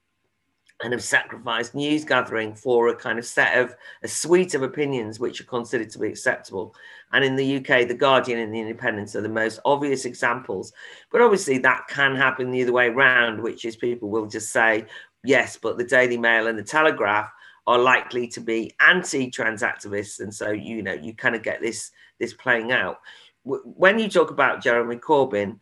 [0.82, 5.20] and have sacrificed news gathering for a kind of set of a suite of opinions
[5.20, 6.74] which are considered to be acceptable.
[7.12, 10.72] And in the UK, the Guardian and the Independent are the most obvious examples.
[11.12, 14.86] But obviously, that can happen the other way around, which is people will just say,
[15.24, 17.30] yes, but the Daily Mail and the Telegraph
[17.68, 21.92] are likely to be anti-trans activists, and so you know you kind of get this
[22.20, 23.00] this playing out.
[23.44, 25.60] When you talk about Jeremy Corbyn,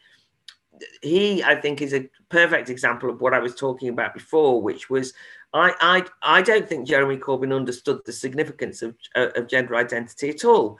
[1.01, 4.89] he I think is a perfect example of what I was talking about before, which
[4.89, 5.13] was
[5.53, 10.45] I I I don't think Jeremy Corbyn understood the significance of of gender identity at
[10.45, 10.79] all.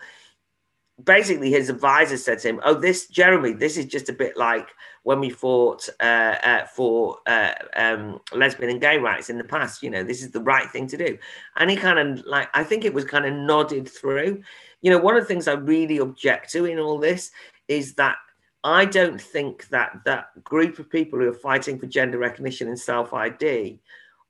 [1.03, 4.67] Basically, his advisor said to him, "Oh, this Jeremy, this is just a bit like
[5.03, 9.83] when we fought uh, uh, for uh, um, lesbian and gay rights in the past.
[9.83, 11.17] You know, this is the right thing to do."
[11.57, 14.41] And he kind of like I think it was kind of nodded through.
[14.81, 17.31] You know, one of the things I really object to in all this
[17.67, 18.17] is that
[18.67, 22.77] I don't think that that group of people who are fighting for gender recognition and
[22.77, 23.79] self ID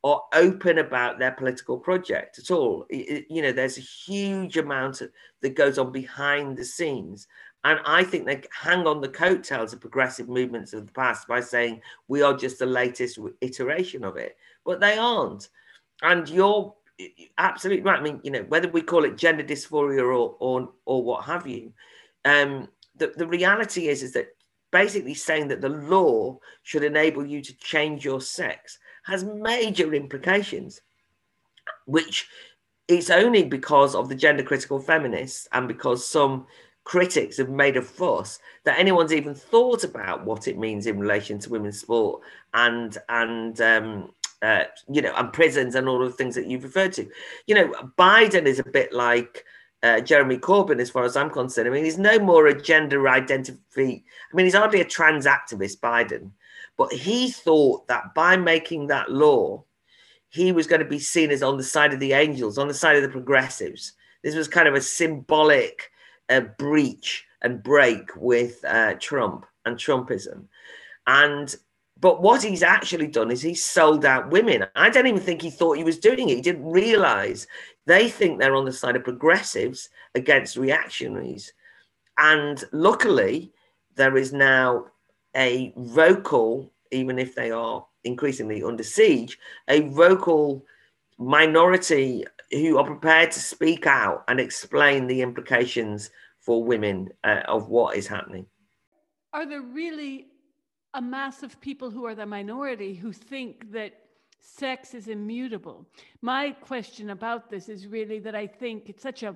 [0.03, 2.85] are open about their political project at all.
[2.91, 5.09] It, you know, there's a huge amount of,
[5.41, 7.27] that goes on behind the scenes.
[7.63, 11.41] And I think they hang on the coattails of progressive movements of the past by
[11.41, 15.49] saying we are just the latest iteration of it, but they aren't.
[16.03, 16.75] And you're
[17.39, 17.99] absolutely right.
[17.99, 21.47] I mean, you know, whether we call it gender dysphoria or or, or what have
[21.47, 21.73] you,
[22.23, 22.67] um,
[22.97, 24.29] the, the reality is is that
[24.71, 30.81] basically saying that the law should enable you to change your sex has major implications,
[31.85, 32.27] which
[32.87, 36.45] it's only because of the gender critical feminists and because some
[36.83, 41.37] critics have made a fuss that anyone's even thought about what it means in relation
[41.37, 42.21] to women's sport
[42.53, 44.09] and and um,
[44.41, 47.09] uh, you know and prisons and all of the things that you've referred to.
[47.45, 49.43] You know, Biden is a bit like
[49.83, 51.67] uh, Jeremy Corbyn, as far as I'm concerned.
[51.67, 53.59] I mean, he's no more a gender identity.
[53.77, 56.31] I mean, he's hardly a trans activist, Biden,
[56.77, 59.63] but he thought that by making that law,
[60.29, 62.73] he was going to be seen as on the side of the angels, on the
[62.73, 63.93] side of the progressives.
[64.23, 65.91] This was kind of a symbolic
[66.29, 70.45] uh, breach and break with uh, Trump and Trumpism.
[71.05, 71.55] And
[71.99, 74.65] but what he's actually done is he's sold out women.
[74.75, 76.35] I don't even think he thought he was doing it.
[76.35, 77.47] He didn't realize
[77.87, 81.53] they think they're on the side of progressives against reactionaries.
[82.17, 83.53] And luckily,
[83.95, 84.87] there is now
[85.35, 90.65] a vocal, even if they are increasingly under siege, a vocal
[91.17, 97.69] minority who are prepared to speak out and explain the implications for women uh, of
[97.69, 98.45] what is happening.
[99.31, 100.27] Are there really
[100.93, 103.93] a mass of people who are the minority who think that
[104.39, 105.85] sex is immutable.
[106.21, 109.35] My question about this is really that I think it's such a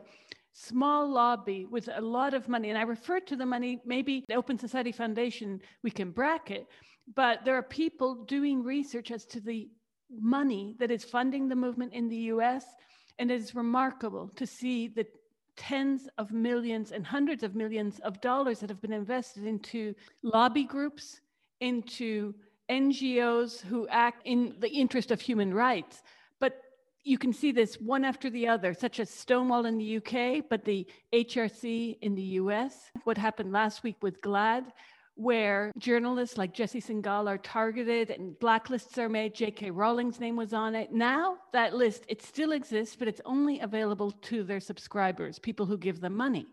[0.53, 4.35] small lobby with a lot of money, and I refer to the money, maybe the
[4.35, 6.67] Open Society Foundation, we can bracket,
[7.15, 9.69] but there are people doing research as to the
[10.19, 12.65] money that is funding the movement in the US.
[13.19, 15.05] And it is remarkable to see the
[15.55, 20.63] tens of millions and hundreds of millions of dollars that have been invested into lobby
[20.63, 21.21] groups,
[21.59, 22.33] into
[22.71, 26.01] NGOs who act in the interest of human rights.
[26.39, 26.62] But
[27.03, 30.63] you can see this one after the other, such as Stonewall in the UK, but
[30.63, 32.91] the HRC in the US.
[33.03, 34.71] What happened last week with GLAAD,
[35.15, 39.36] where journalists like Jesse Singal are targeted and blacklists are made.
[39.36, 39.69] J.K.
[39.71, 40.93] Rowling's name was on it.
[40.93, 45.77] Now that list, it still exists, but it's only available to their subscribers, people who
[45.77, 46.47] give them money.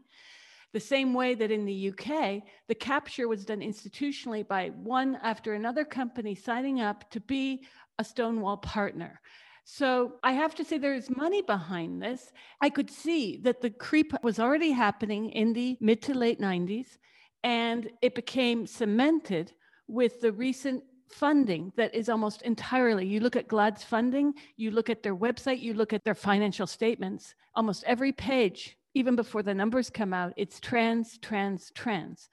[0.73, 5.55] The same way that in the UK, the capture was done institutionally by one after
[5.55, 7.65] another company signing up to be
[7.99, 9.21] a Stonewall partner.
[9.65, 12.33] So I have to say there's money behind this.
[12.61, 16.97] I could see that the creep was already happening in the mid to late 90s,
[17.45, 19.53] and it became cemented
[19.87, 24.91] with the recent funding that is almost entirely you look at GLAAD's funding you look
[24.91, 29.55] at their website you look at their financial statements almost every page even before the
[29.55, 32.29] numbers come out, it's trans, trans, trans.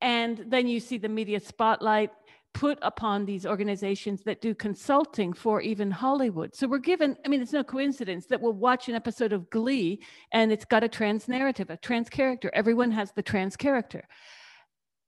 [0.00, 2.10] And then you see the media spotlight
[2.54, 6.54] put upon these organizations that do consulting for even Hollywood.
[6.54, 10.02] So we're given, I mean, it's no coincidence that we'll watch an episode of Glee
[10.32, 12.50] and it's got a trans narrative, a trans character.
[12.52, 14.06] Everyone has the trans character.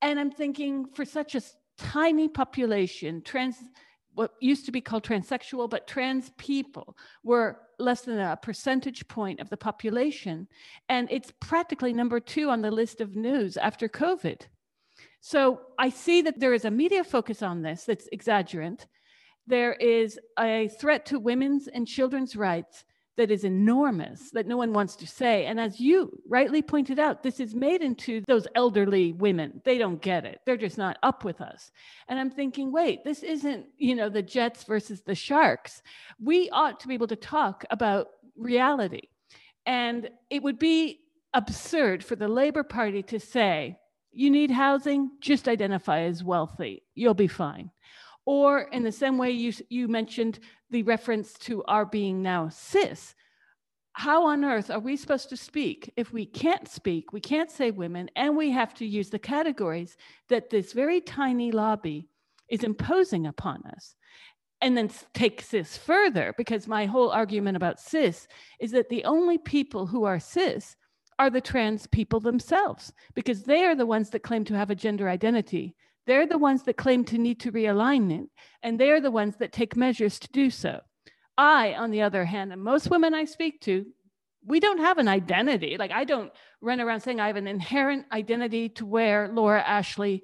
[0.00, 1.42] And I'm thinking for such a
[1.76, 3.56] tiny population, trans,
[4.14, 9.40] what used to be called transsexual, but trans people were less than a percentage point
[9.40, 10.48] of the population.
[10.88, 14.42] And it's practically number two on the list of news after COVID.
[15.20, 18.86] So I see that there is a media focus on this that's exaggerant.
[19.46, 22.84] There is a threat to women's and children's rights
[23.16, 25.46] that is enormous that no one wants to say.
[25.46, 29.60] And as you rightly pointed out, this is made into those elderly women.
[29.64, 30.40] They don't get it.
[30.44, 31.70] They're just not up with us.
[32.08, 35.82] And I'm thinking, wait, this isn't, you know, the Jets versus the Sharks.
[36.20, 39.08] We ought to be able to talk about reality.
[39.66, 41.00] And it would be
[41.32, 43.78] absurd for the Labor Party to say,
[44.12, 46.82] you need housing, just identify as wealthy.
[46.94, 47.70] You'll be fine.
[48.26, 53.14] Or in the same way you, you mentioned the reference to our being now cis,
[53.92, 57.70] how on earth are we supposed to speak if we can't speak, we can't say
[57.70, 59.96] women, and we have to use the categories
[60.28, 62.08] that this very tiny lobby
[62.48, 63.94] is imposing upon us?
[64.60, 68.26] And then take cis further, because my whole argument about cis
[68.58, 70.74] is that the only people who are cis
[71.18, 74.74] are the trans people themselves, because they are the ones that claim to have a
[74.74, 75.76] gender identity.
[76.06, 78.28] They're the ones that claim to need to realign it,
[78.62, 80.80] and they're the ones that take measures to do so.
[81.36, 83.86] I, on the other hand, and most women I speak to,
[84.46, 85.76] we don't have an identity.
[85.78, 90.22] Like, I don't run around saying I have an inherent identity to wear Laura Ashley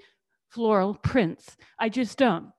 [0.51, 1.57] floral prints.
[1.79, 2.51] I just don't.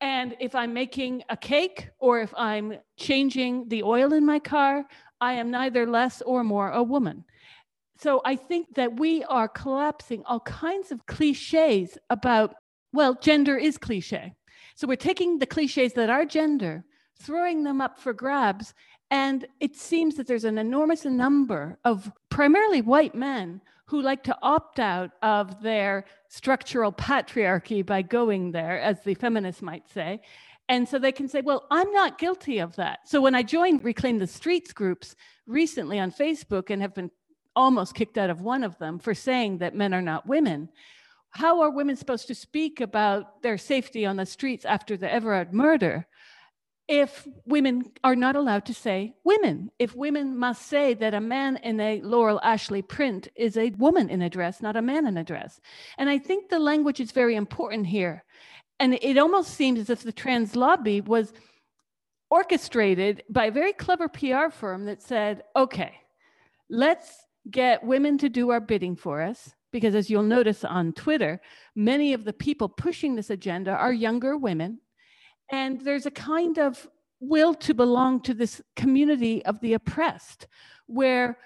[0.00, 4.84] And if I'm making a cake or if I'm changing the oil in my car,
[5.20, 7.24] I am neither less or more a woman
[7.98, 12.54] so I think that we are collapsing all kinds of cliches about,
[12.96, 14.34] well, gender is cliche.
[14.74, 16.84] So we're taking the cliches that are gender,
[17.20, 18.74] throwing them up for grabs.
[19.10, 24.36] And it seems that there's an enormous number of primarily white men who like to
[24.42, 30.20] opt out of their structural patriarchy by going there, as the feminists might say.
[30.68, 33.08] And so they can say, well, I'm not guilty of that.
[33.08, 35.14] So when I joined Reclaim the Streets groups
[35.46, 37.12] recently on Facebook and have been
[37.54, 40.68] almost kicked out of one of them for saying that men are not women.
[41.36, 45.52] How are women supposed to speak about their safety on the streets after the Everard
[45.52, 46.06] murder
[46.88, 49.70] if women are not allowed to say women?
[49.78, 54.08] If women must say that a man in a Laura Ashley print is a woman
[54.08, 55.60] in a dress, not a man in a dress?
[55.98, 58.24] And I think the language is very important here.
[58.80, 61.34] And it almost seems as if the trans lobby was
[62.30, 65.96] orchestrated by a very clever PR firm that said, okay,
[66.70, 69.52] let's get women to do our bidding for us.
[69.72, 71.40] Because as you'll notice on Twitter,
[71.74, 74.80] many of the people pushing this agenda are younger women.
[75.50, 76.88] And there's a kind of
[77.20, 80.46] will to belong to this community of the oppressed,
[80.86, 81.38] where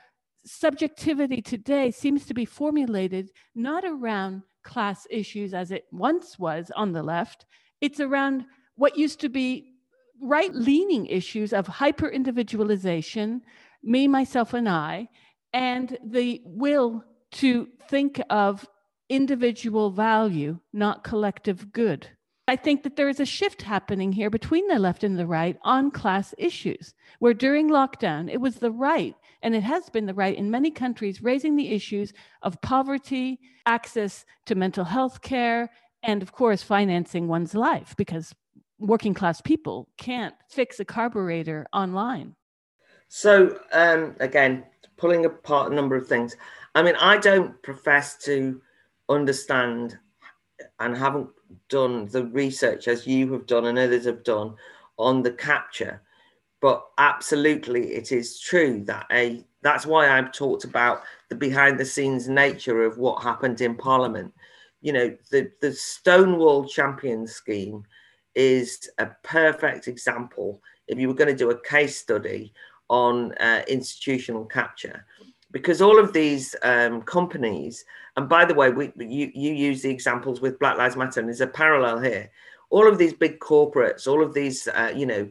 [0.45, 6.93] subjectivity today seems to be formulated not around class issues as it once was on
[6.93, 7.47] the left,
[7.81, 8.45] it's around
[8.77, 9.75] what used to be
[10.21, 13.43] right leaning issues of hyper individualization,
[13.83, 15.09] me, myself, and I,
[15.53, 18.69] and the will to think of
[19.09, 22.09] individual value, not collective good.
[22.49, 25.57] I think that there is a shift happening here between the left and the right
[25.63, 30.15] on class issues, where during lockdown, it was the right, and it has been the
[30.15, 35.71] right in many countries, raising the issues of poverty, access to mental health care,
[36.03, 38.35] and of course, financing one's life, because
[38.81, 42.35] working class people can't fix a carburetor online.
[43.09, 44.65] So, um, again,
[44.97, 46.37] pulling apart a number of things.
[46.75, 48.61] I mean, I don't profess to
[49.09, 49.99] understand
[50.79, 51.29] and haven't
[51.69, 54.55] done the research as you have done and others have done
[54.99, 56.03] on the capture,
[56.61, 61.85] but absolutely it is true that a that's why I've talked about the behind the
[61.85, 64.33] scenes nature of what happened in Parliament.
[64.81, 67.85] You know, the the Stonewall Champion scheme
[68.35, 70.63] is a perfect example.
[70.87, 72.53] If you were going to do a case study
[72.89, 75.05] on uh, institutional capture
[75.53, 77.85] because all of these um, companies,
[78.17, 81.29] and by the way, we, you, you use the examples with Black Lives Matter, and
[81.29, 82.31] there's a parallel here.
[82.71, 85.29] All of these big corporates, all of these, uh, you know,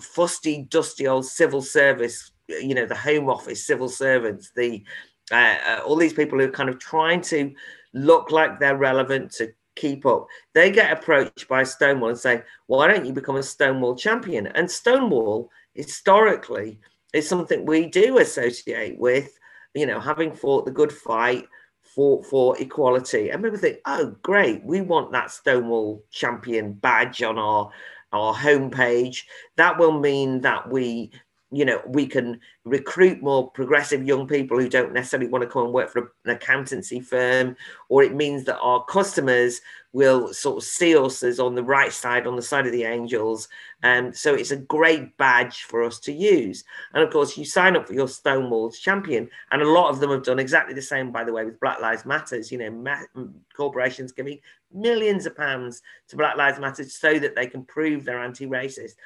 [0.00, 4.84] fusty, dusty old civil service, you know, the Home Office civil servants, the
[5.32, 7.52] uh, uh, all these people who are kind of trying to
[7.92, 10.26] look like they're relevant to keep up.
[10.54, 14.70] They get approached by Stonewall and say, "Why don't you become a Stonewall champion?" And
[14.70, 16.80] Stonewall historically
[17.16, 19.38] is something we do associate with,
[19.74, 21.46] you know, having fought the good fight
[21.80, 23.30] for for equality.
[23.30, 27.70] And people think, oh, great, we want that Stonewall champion badge on our
[28.12, 29.22] our homepage.
[29.56, 31.12] That will mean that we
[31.52, 35.64] you know we can recruit more progressive young people who don't necessarily want to come
[35.64, 37.56] and work for an accountancy firm
[37.88, 39.60] or it means that our customers
[39.92, 42.84] will sort of see us as on the right side on the side of the
[42.84, 43.48] angels.
[43.82, 46.64] And so it's a great badge for us to use.
[46.92, 50.10] And of course you sign up for your stonewall's champion and a lot of them
[50.10, 53.24] have done exactly the same by the way with black lives matters you know ma-
[53.56, 54.38] corporations giving
[54.72, 58.96] millions of pounds to black lives matter so that they can prove they're anti-racist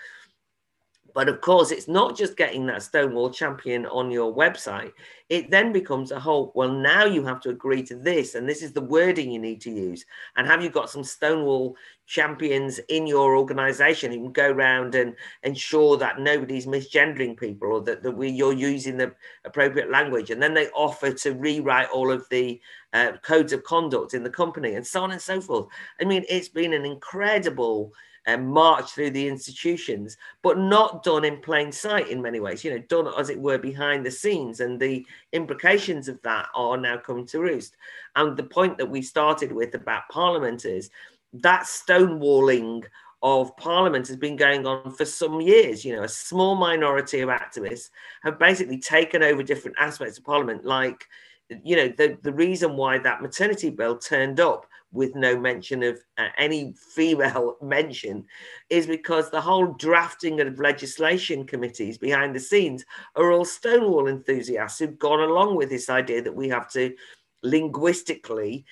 [1.15, 4.93] but of course, it's not just getting that Stonewall champion on your website.
[5.29, 8.63] It then becomes a whole, well, now you have to agree to this, and this
[8.63, 10.05] is the wording you need to use.
[10.37, 15.15] And have you got some Stonewall champions in your organization who can go around and
[15.45, 20.31] ensure that nobody's misgendering people or that, that we, you're using the appropriate language?
[20.31, 22.61] And then they offer to rewrite all of the
[22.93, 25.67] uh, codes of conduct in the company and so on and so forth.
[26.01, 27.93] I mean, it's been an incredible
[28.27, 32.71] and march through the institutions, but not done in plain sight in many ways, you
[32.71, 34.61] know, done as it were behind the scenes.
[34.61, 37.77] And the implications of that are now coming to roost.
[38.17, 40.91] And the point that we started with about Parliament is
[41.33, 42.85] that stonewalling
[43.23, 45.85] of Parliament has been going on for some years.
[45.85, 47.91] You know, a small minority of activists
[48.23, 51.07] have basically taken over different aspects of Parliament, like,
[51.65, 56.01] you know, the, the reason why that maternity bill turned up with no mention of
[56.19, 58.25] uh, any female mention
[58.71, 62.85] is because the whole drafting of legislation committees behind the scenes
[63.15, 66.95] are all Stonewall enthusiasts who've gone along with this idea that we have to
[67.43, 68.65] linguistically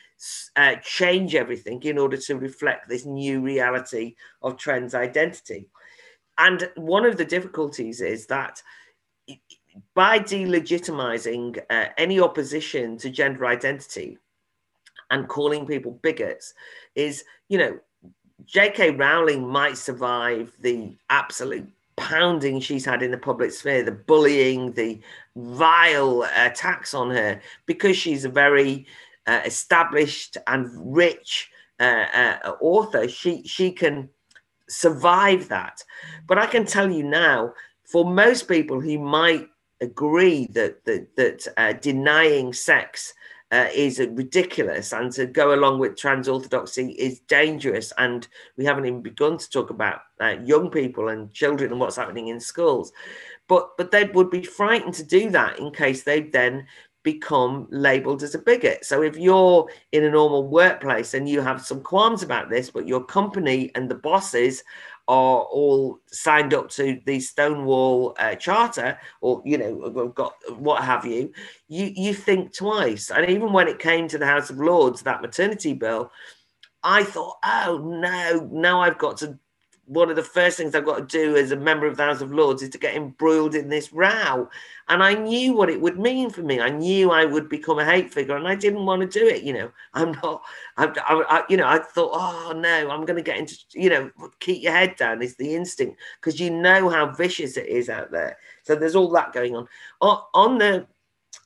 [0.57, 5.69] uh, change everything in order to reflect this new reality of trans identity.
[6.37, 8.63] And one of the difficulties is that
[9.95, 14.19] by delegitimizing uh, any opposition to gender identity,
[15.11, 16.55] and calling people bigots
[16.95, 17.79] is, you know,
[18.45, 18.91] J.K.
[18.91, 25.01] Rowling might survive the absolute pounding she's had in the public sphere, the bullying, the
[25.37, 28.87] vile attacks on her, because she's a very
[29.27, 31.51] uh, established and rich
[31.81, 33.09] uh, uh, author.
[33.09, 34.09] She she can
[34.69, 35.83] survive that.
[36.27, 37.53] But I can tell you now,
[37.85, 39.49] for most people who might
[39.81, 43.15] agree that that that uh, denying sex
[43.51, 47.93] uh, is ridiculous and to go along with trans orthodoxy is dangerous.
[47.97, 51.97] And we haven't even begun to talk about uh, young people and children and what's
[51.97, 52.93] happening in schools.
[53.49, 56.67] But but they would be frightened to do that in case they then
[57.05, 58.85] become labeled as a bigot.
[58.85, 62.87] So if you're in a normal workplace and you have some qualms about this but
[62.87, 64.63] your company and the bosses
[65.09, 70.85] are all signed up to the Stonewall uh, Charter, or you know, we've got what
[70.85, 71.33] have you,
[71.67, 73.11] you you think twice.
[73.11, 76.13] And even when it came to the House of Lords, that maternity bill,
[76.83, 79.39] I thought, oh no, now I've got to
[79.89, 82.21] one of the first things I've got to do as a member of the House
[82.21, 84.49] of Lords is to get embroiled in this row.
[84.89, 86.61] And I knew what it would mean for me.
[86.61, 89.43] I knew I would become a hate figure, and I didn't want to do it.
[89.43, 90.43] You know, I'm not.
[90.77, 93.57] I, I, I you know, I thought, oh no, I'm going to get into.
[93.73, 94.11] You know,
[94.41, 98.11] keep your head down is the instinct because you know how vicious it is out
[98.11, 98.37] there.
[98.65, 99.67] So there's all that going on.
[100.03, 100.87] On, on the,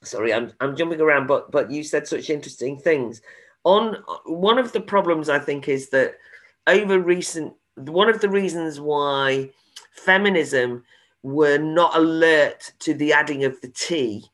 [0.03, 3.21] sorry, I'm I'm jumping around, but but you said such interesting things.
[3.63, 6.15] On uh, one of the problems I think is that
[6.67, 9.49] over recent one of the reasons why
[9.91, 10.83] feminism
[11.23, 14.25] were not alert to the adding of the T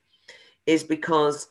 [0.65, 1.47] is because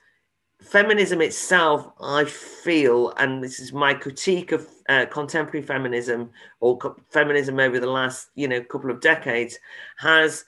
[0.61, 6.31] feminism itself, I feel, and this is my critique of uh, contemporary feminism
[6.61, 9.59] or co- feminism over the last, you know, couple of decades,
[9.99, 10.45] has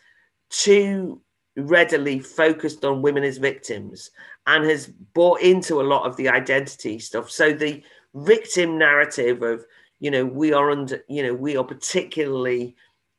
[0.51, 1.21] too
[1.57, 4.11] readily focused on women as victims
[4.47, 7.31] and has bought into a lot of the identity stuff.
[7.31, 7.83] So the
[8.15, 9.65] victim narrative of
[10.01, 12.75] you know we are under you know we are particularly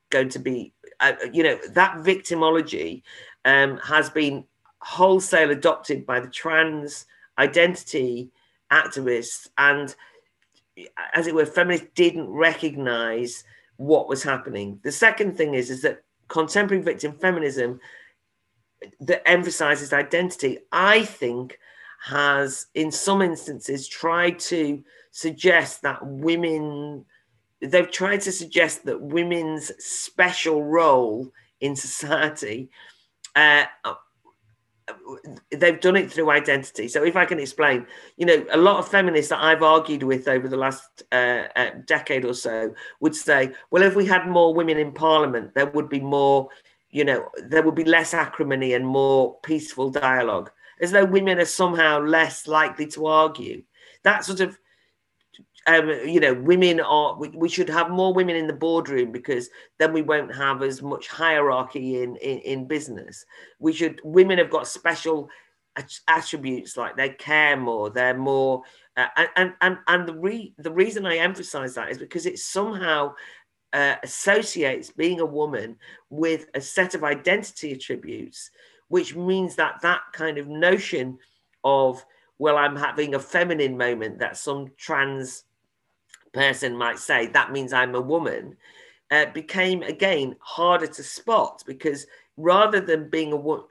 [0.09, 3.01] going to be uh, you know that victimology
[3.45, 4.43] um, has been
[4.79, 7.05] wholesale adopted by the trans
[7.37, 8.31] identity
[8.71, 9.95] activists and
[11.13, 13.43] as it were feminists didn't recognize
[13.77, 14.79] what was happening.
[14.83, 17.79] The second thing is is that contemporary victim feminism
[18.99, 20.59] that emphasizes identity.
[20.71, 21.59] I think
[22.01, 27.05] has in some instances tried to suggest that women
[27.61, 32.69] they've tried to suggest that women's special role in society
[33.35, 33.65] uh,
[35.51, 36.87] they've done it through identity.
[36.87, 37.85] So if i can explain
[38.17, 41.69] you know a lot of feminists that i've argued with over the last uh, uh,
[41.85, 45.87] decade or so would say well if we had more women in parliament there would
[45.87, 46.49] be more
[46.89, 50.51] you know there would be less acrimony and more peaceful dialogue
[50.81, 53.63] as though women are somehow less likely to argue.
[54.03, 54.57] That sort of
[55.67, 59.49] um, you know, women are, we, we, should have more women in the boardroom because
[59.77, 63.23] then we won't have as much hierarchy in, in, in business.
[63.59, 65.29] We should, women have got special
[66.07, 68.63] attributes like they care more, they're more,
[68.97, 73.13] uh, and, and, and the, re, the reason I emphasize that is because it somehow
[73.71, 75.77] uh, associates being a woman
[76.09, 78.49] with a set of identity attributes,
[78.91, 81.17] which means that that kind of notion
[81.63, 82.05] of,
[82.39, 85.45] well, I'm having a feminine moment that some trans
[86.33, 88.57] person might say that means I'm a woman,
[89.09, 93.69] uh, became again harder to spot because rather than being a, wo-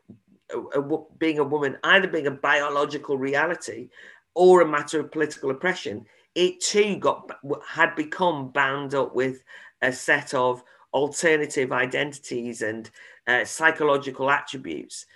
[0.54, 3.90] a, a, being a woman, either being a biological reality
[4.34, 7.30] or a matter of political oppression, it too got
[7.68, 9.44] had become bound up with
[9.82, 10.64] a set of
[10.94, 12.90] alternative identities and
[13.30, 15.06] uh, psychological attributes.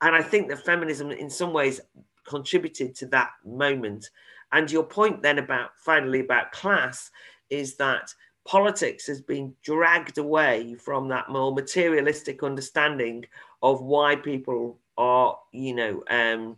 [0.00, 1.80] And I think that feminism, in some ways,
[2.24, 4.10] contributed to that moment
[4.52, 7.10] and your point then about finally about class
[7.50, 8.14] is that
[8.46, 13.24] politics has been dragged away from that more materialistic understanding
[13.62, 16.56] of why people are, you know, um,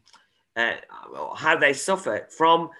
[0.56, 0.74] uh,
[1.36, 2.70] how they suffer from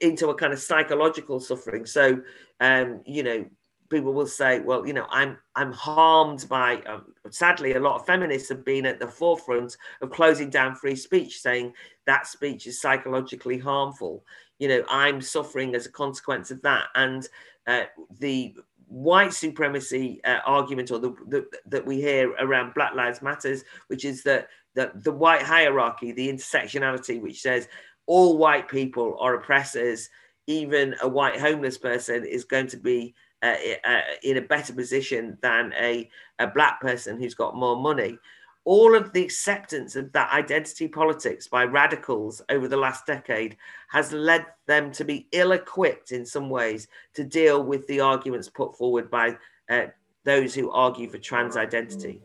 [0.00, 1.86] into a kind of psychological suffering.
[1.86, 2.20] So,
[2.60, 3.46] um, you know,
[3.90, 6.82] people will say, well, you know, I'm I'm harmed by.
[6.82, 10.96] Um, sadly, a lot of feminists have been at the forefront of closing down free
[10.96, 11.72] speech, saying
[12.06, 14.24] that speech is psychologically harmful.
[14.58, 17.26] You know, I'm suffering as a consequence of that, and
[17.66, 17.84] uh,
[18.18, 18.54] the
[18.88, 24.04] white supremacy uh, argument, or the, the, that we hear around Black Lives Matters, which
[24.04, 27.68] is that the, the white hierarchy, the intersectionality, which says
[28.06, 30.08] all white people are oppressors.
[30.46, 35.38] Even a white homeless person is going to be uh, uh, in a better position
[35.42, 38.18] than a, a black person who's got more money.
[38.64, 43.56] All of the acceptance of that identity politics by radicals over the last decade
[43.88, 48.48] has led them to be ill equipped in some ways to deal with the arguments
[48.48, 49.36] put forward by
[49.70, 49.86] uh,
[50.24, 52.20] those who argue for trans identity.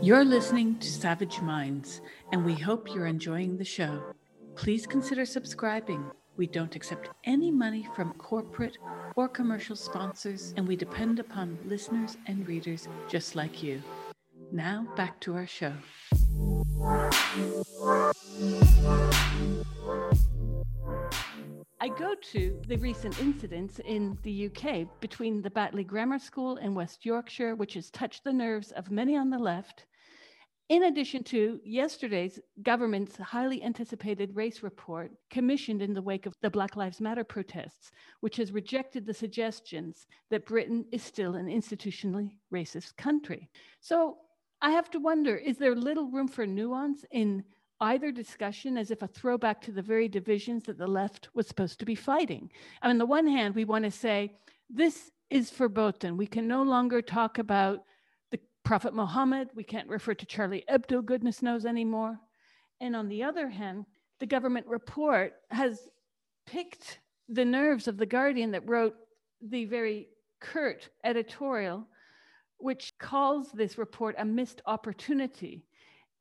[0.00, 2.00] You're listening to Savage Minds,
[2.32, 4.02] and we hope you're enjoying the show.
[4.54, 8.78] Please consider subscribing we don't accept any money from corporate
[9.16, 13.82] or commercial sponsors, and we depend upon listeners and readers just like you.
[14.50, 15.72] Now, back to our show.
[21.80, 26.74] I go to the recent incidents in the UK between the Batley Grammar School in
[26.74, 29.86] West Yorkshire, which has touched the nerves of many on the left,
[30.70, 36.50] in addition to yesterday's government's highly anticipated race report, commissioned in the wake of the
[36.50, 37.90] Black Lives Matter protests,
[38.20, 43.50] which has rejected the suggestions that Britain is still an institutionally racist country.
[43.80, 44.16] So
[44.62, 47.44] I have to wonder is there little room for nuance in
[47.80, 51.78] either discussion as if a throwback to the very divisions that the left was supposed
[51.80, 52.50] to be fighting?
[52.80, 54.32] On the one hand, we want to say,
[54.70, 56.16] this is verboten.
[56.16, 57.80] We can no longer talk about
[58.64, 62.18] Prophet Muhammad, we can't refer to Charlie Hebdo, goodness knows anymore.
[62.80, 63.84] And on the other hand,
[64.20, 65.88] the government report has
[66.46, 68.94] picked the nerves of the Guardian that wrote
[69.42, 70.08] the very
[70.40, 71.86] curt editorial,
[72.56, 75.66] which calls this report a missed opportunity.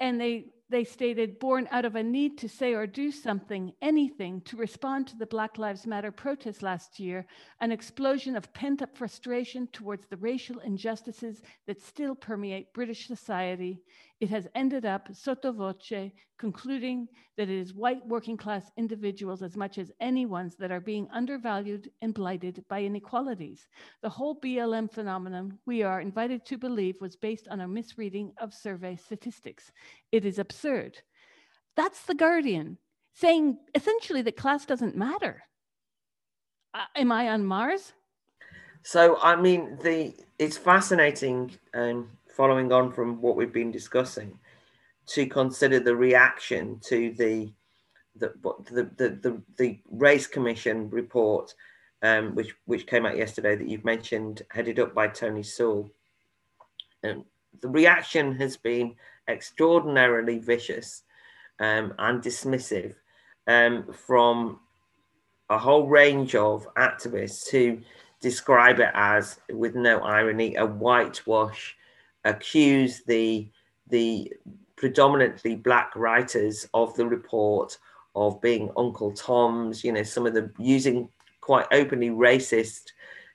[0.01, 4.41] And they they stated, born out of a need to say or do something, anything,
[4.41, 7.25] to respond to the Black Lives Matter protests last year,
[7.61, 13.81] an explosion of pent up frustration towards the racial injustices that still permeate British society,
[14.23, 16.09] it has ended up sotto voce
[16.39, 21.09] concluding that it is white working class individuals as much as anyone's that are being
[21.11, 23.67] undervalued and blighted by inequalities.
[24.01, 28.53] The whole BLM phenomenon, we are invited to believe, was based on a misreading of
[28.53, 29.73] survey statistics.
[30.13, 30.99] It is absurd.
[31.75, 32.77] That's The Guardian
[33.13, 35.43] saying essentially that class doesn't matter.
[36.73, 37.91] Uh, am I on Mars?
[38.83, 41.51] So, I mean, the it's fascinating.
[41.73, 44.37] Um, following on from what we've been discussing,
[45.05, 47.53] to consider the reaction to the
[48.15, 48.33] the
[48.71, 51.53] the the, the, the race commission report,
[52.01, 55.89] um, which which came out yesterday that you've mentioned, headed up by Tony Sewell.
[57.03, 57.25] Um,
[57.61, 58.95] the reaction has been
[59.27, 61.03] extraordinarily vicious
[61.59, 62.95] um, and dismissive
[63.47, 64.59] um, from
[65.49, 67.79] a whole range of activists who
[68.21, 71.75] describe it as, with no irony, a whitewash
[72.25, 73.49] accuse the
[73.89, 74.31] the
[74.75, 77.77] predominantly black writers of the report
[78.15, 81.09] of being Uncle Toms, you know, some of them using
[81.41, 82.91] quite openly racist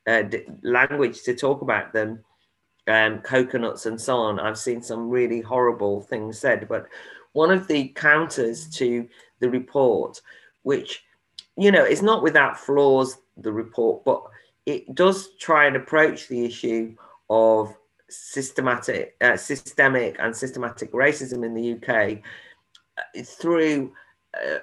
[0.07, 0.23] uh,
[0.63, 2.25] language to talk about them,
[2.87, 4.41] um, coconuts and so on.
[4.41, 6.87] I've seen some really horrible things said, but
[7.33, 9.09] one of the counters to
[9.41, 10.21] the report,
[10.63, 11.05] which
[11.57, 14.23] you know is not without flaws, the report, but
[14.67, 16.95] it does try and approach the issue
[17.31, 17.77] of
[18.09, 22.21] systematic, uh, systemic, and systematic racism in the UK
[22.99, 23.93] uh, through.
[24.35, 24.59] Uh,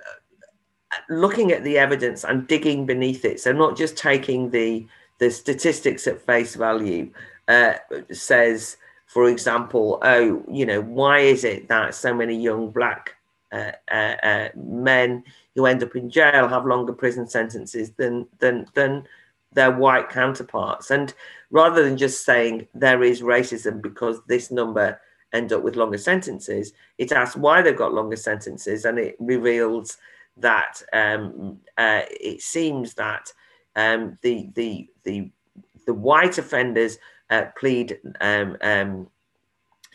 [1.09, 4.87] looking at the evidence and digging beneath it so not just taking the
[5.19, 7.11] the statistics at face value
[7.47, 7.73] uh,
[8.11, 8.77] says,
[9.07, 13.15] for example, oh, you know, why is it that so many young black
[13.51, 15.23] uh, men
[15.53, 19.07] who end up in jail have longer prison sentences than than than
[19.55, 20.91] their white counterparts?
[20.91, 21.13] And
[21.49, 24.99] rather than just saying there is racism because this number
[25.33, 29.97] end up with longer sentences, it asks why they've got longer sentences, and it reveals
[30.37, 33.31] that um, uh, it seems that
[33.75, 35.31] um, the the the
[35.85, 36.97] the white offenders
[37.29, 39.07] uh, plead um, um,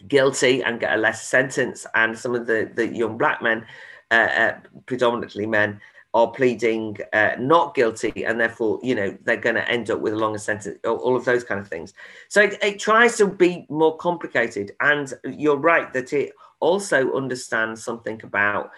[0.09, 3.65] guilty and get a less sentence, and some of the, the young black men,
[4.11, 5.81] uh, uh, predominantly men,
[6.13, 10.13] are pleading uh, not guilty, and therefore, you know, they're going to end up with
[10.13, 11.95] a longer sentence, all of those kind of things.
[12.29, 17.85] So it, it tries to be more complicated, and you're right that it also understands
[17.85, 18.71] something about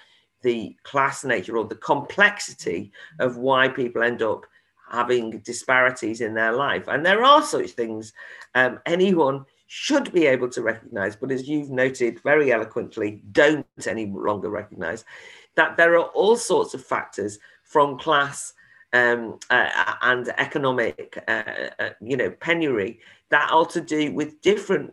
[0.42, 4.44] the class nature or the complexity of why people end up
[4.90, 6.86] having disparities in their life.
[6.88, 8.12] And there are such things
[8.54, 14.04] um, anyone should be able to recognize, but as you've noted very eloquently, don't any
[14.04, 15.06] longer recognize
[15.56, 18.54] that there are all sorts of factors from class
[18.92, 21.42] um, uh, and economic, uh,
[21.78, 23.00] uh, you know, penury
[23.30, 24.92] that are to do with different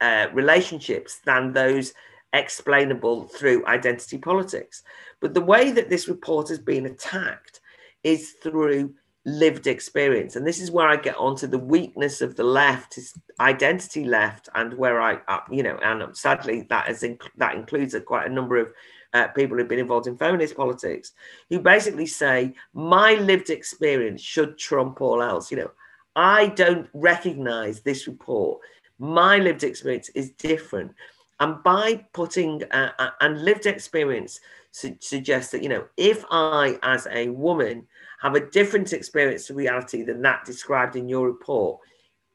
[0.00, 1.92] uh, relationships than those
[2.32, 4.82] explainable through identity politics.
[5.20, 7.60] But the way that this report has been attacked
[8.02, 12.42] is through lived experience and this is where i get onto the weakness of the
[12.42, 17.30] left is identity left and where i uh, you know and sadly that is inc-
[17.36, 18.72] that includes a, quite a number of
[19.12, 21.12] uh, people who've been involved in feminist politics
[21.50, 25.70] who basically say my lived experience should trump all else you know
[26.16, 28.60] i don't recognize this report
[28.98, 30.92] my lived experience is different
[31.40, 34.40] and by putting uh, uh and lived experience
[34.70, 37.86] su- suggests that you know if i as a woman
[38.22, 41.80] have a different experience of reality than that described in your report,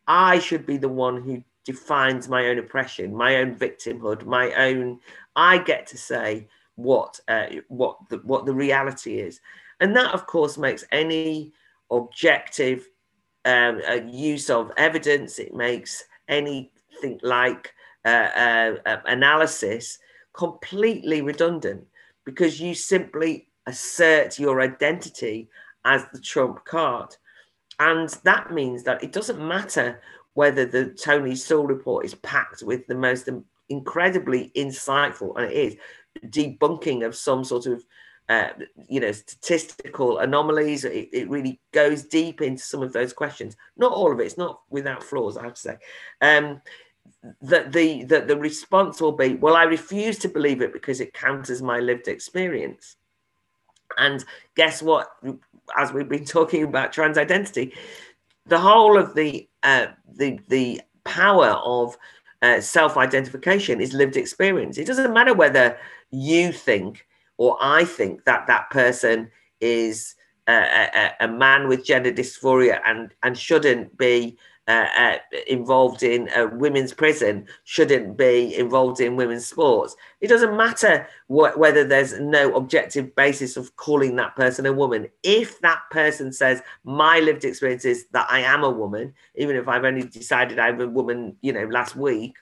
[0.06, 5.00] I should be the one who defines my own oppression, my own victimhood, my own.
[5.38, 9.42] I get to say what uh, what the, what the reality is,
[9.82, 11.52] and that of course makes any
[11.92, 12.88] objective
[13.46, 15.40] um, uh, use of evidence.
[15.40, 17.74] It makes anything like
[18.06, 20.00] uh, uh, analysis
[20.34, 21.86] completely redundant
[22.26, 25.50] because you simply assert your identity
[25.86, 27.16] as the trump card.
[27.80, 30.02] And that means that it doesn't matter
[30.34, 33.28] whether the Tony Sewell report is packed with the most
[33.70, 35.76] incredibly insightful, and it is,
[36.26, 37.84] debunking of some sort of
[38.30, 38.50] uh,
[38.90, 40.84] you know statistical anomalies.
[40.84, 43.56] It, it, really goes deep into some of those questions.
[43.78, 44.26] Not all of it.
[44.26, 45.78] It's not without flaws i have to say.
[46.22, 46.62] Um,
[47.42, 51.14] that the that the response will be well i refuse to believe it because it
[51.14, 52.98] counters my lived experience.
[53.98, 54.24] And
[54.56, 55.08] guess what?
[55.78, 57.74] As we've been talking about trans identity,
[58.46, 61.98] the whole of the uh, the the power of
[62.42, 64.78] uh, self-identification is lived experience.
[64.78, 65.78] It doesn't matter whether
[66.12, 67.06] you think
[67.38, 69.30] or I think that that person
[69.62, 70.16] is
[70.48, 76.30] a, a, a man with gender dysphoria and and shouldn't be uh, uh, involved in
[76.36, 79.96] a women's prison shouldn't be involved in women's sports.
[80.20, 85.08] It doesn't matter whether there's no objective basis of calling that person a woman.
[85.24, 89.70] If that person says, my lived experience is that I am a woman, even if
[89.70, 92.36] I've only decided I'm a woman, you know, last week,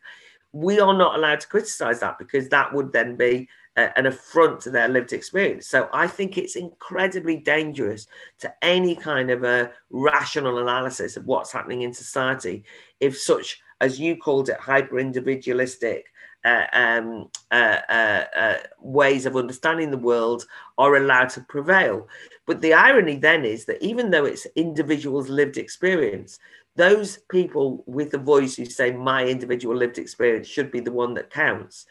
[0.51, 4.69] we are not allowed to criticize that because that would then be an affront to
[4.69, 5.67] their lived experience.
[5.67, 8.07] So I think it's incredibly dangerous
[8.39, 12.63] to any kind of a rational analysis of what's happening in society
[12.99, 16.05] if such, as you called it, hyper individualistic.
[16.45, 20.45] Uh, um, uh, uh, uh, ways of understanding the world
[20.78, 22.07] are allowed to prevail.
[22.45, 26.38] But the irony then is that even though it's individuals' lived experience,
[26.76, 31.15] those people with the voice who say my individual lived experience should be the one
[31.15, 31.88] that counts,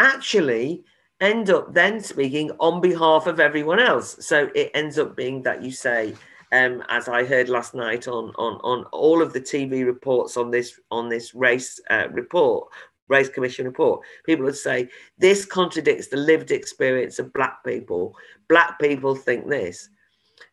[0.00, 0.82] actually
[1.22, 4.16] end up then speaking on behalf of everyone else.
[4.26, 6.14] So it ends up being that you say,
[6.50, 10.50] um, as I heard last night on on on all of the TV reports on
[10.50, 12.68] this on this race uh, report,
[13.08, 18.14] race commission report, people would say this contradicts the lived experience of black people.
[18.48, 19.88] Black people think this,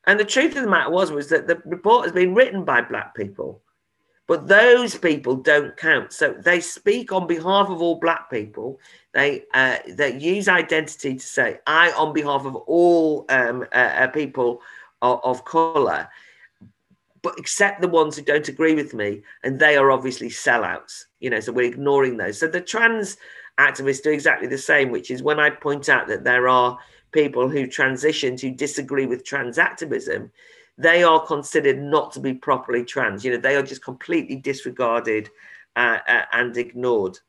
[0.07, 2.81] and the truth of the matter was was that the report has been written by
[2.81, 3.61] black people.
[4.29, 6.13] But those people don't count.
[6.13, 8.79] So they speak on behalf of all black people.
[9.11, 14.07] They uh, they use identity to say, I, on behalf of all um, uh, uh,
[14.09, 14.61] people
[15.01, 16.07] of, of color,
[17.23, 21.05] but except the ones who don't agree with me, and they are obviously sellouts.
[21.19, 22.39] You know, so we're ignoring those.
[22.39, 23.17] So the trans
[23.57, 26.77] activists do exactly the same, which is when I point out that there are
[27.13, 30.31] people who transition who disagree with trans activism,
[30.79, 33.25] they are considered not to be properly trans.
[33.25, 35.29] You know, they are just completely disregarded
[35.75, 37.19] uh, uh, and ignored.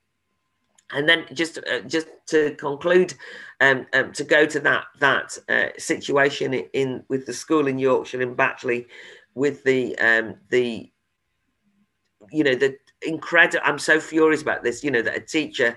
[0.93, 3.15] And then just uh, just to conclude,
[3.61, 7.79] um, um, to go to that that uh, situation in, in, with the school in
[7.79, 8.87] Yorkshire in Batley,
[9.35, 10.91] with the um, the
[12.33, 13.65] you know the incredible.
[13.65, 14.83] I'm so furious about this.
[14.83, 15.77] You know that a teacher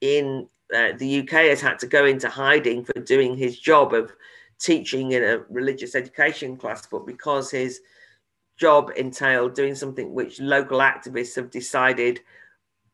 [0.00, 4.12] in uh, the UK has had to go into hiding for doing his job of
[4.58, 7.80] teaching in a religious education class, but because his
[8.56, 12.20] job entailed doing something which local activists have decided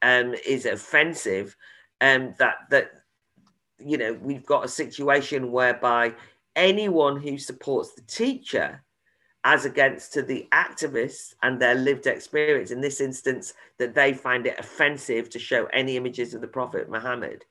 [0.02, 1.56] um, is offensive,
[2.00, 2.90] um, that that
[3.78, 6.14] you know we've got a situation whereby
[6.56, 8.82] anyone who supports the teacher
[9.44, 14.46] as against to the activists and their lived experience in this instance that they find
[14.46, 17.44] it offensive to show any images of the prophet muhammad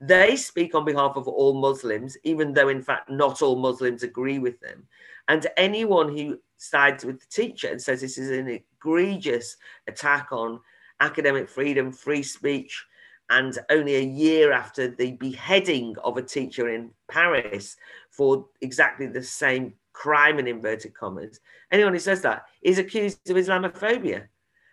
[0.00, 4.38] they speak on behalf of all muslims even though in fact not all muslims agree
[4.38, 4.86] with them
[5.28, 9.56] and anyone who sides with the teacher and says this is an egregious
[9.88, 10.60] attack on
[11.00, 12.84] academic freedom free speech
[13.30, 17.76] and only a year after the beheading of a teacher in paris
[18.10, 21.40] for exactly the same crime in inverted commas,
[21.70, 24.26] anyone who says that is accused of Islamophobia.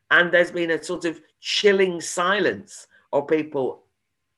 [0.10, 3.84] And there's been a sort of chilling silence of people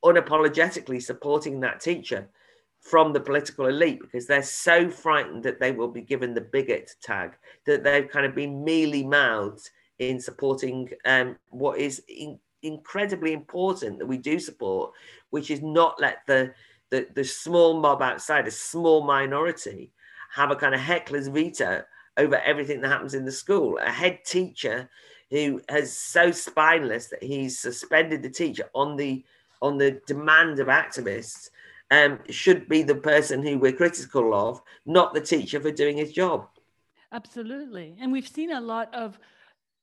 [0.04, 2.30] unapologetically supporting that teacher
[2.80, 6.92] from the political elite because they're so frightened that they will be given the bigot
[7.02, 7.36] tag
[7.66, 9.70] that they've kind of been mealy mouthed
[10.00, 14.92] in supporting um, what is in, incredibly important that we do support,
[15.30, 16.54] which is not let the,
[16.90, 19.92] the, the small mob outside, a small minority,
[20.34, 21.84] have a kind of heckler's veto
[22.18, 23.78] over everything that happens in the school.
[23.82, 24.90] A head teacher
[25.32, 29.24] who has so spineless that he's suspended the teacher on the
[29.62, 31.50] on the demand of activists
[31.92, 36.12] um, should be the person who we're critical of, not the teacher for doing his
[36.12, 36.48] job.
[37.12, 39.20] Absolutely, and we've seen a lot of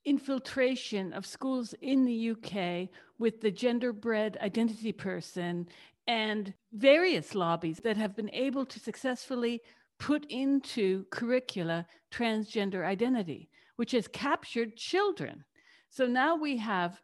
[0.05, 5.69] infiltration of schools in the UK with the genderbread identity person
[6.07, 9.61] and various lobbies that have been able to successfully
[9.99, 15.45] put into curricula transgender identity, which has captured children.
[15.91, 17.01] So now we have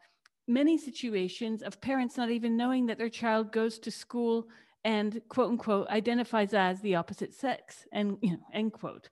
[0.46, 4.48] many situations of parents not even knowing that their child goes to school
[4.84, 9.08] and quote unquote identifies as the opposite sex and you know end quote.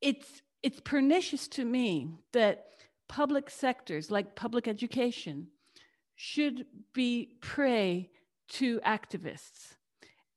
[0.00, 2.66] It's it's pernicious to me that
[3.08, 5.48] public sectors like public education
[6.14, 8.10] should be prey
[8.48, 9.74] to activists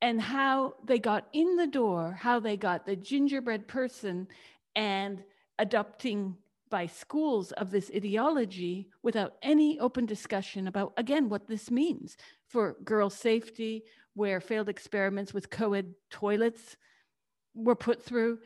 [0.02, 4.28] and how they got in the door, how they got the gingerbread person
[4.76, 5.24] and
[5.60, 6.36] adopting
[6.76, 12.18] by schools of this ideology without any open discussion about, again, what this means
[12.50, 16.76] for girl safety, where failed experiments with co ed toilets
[17.54, 18.40] were put through.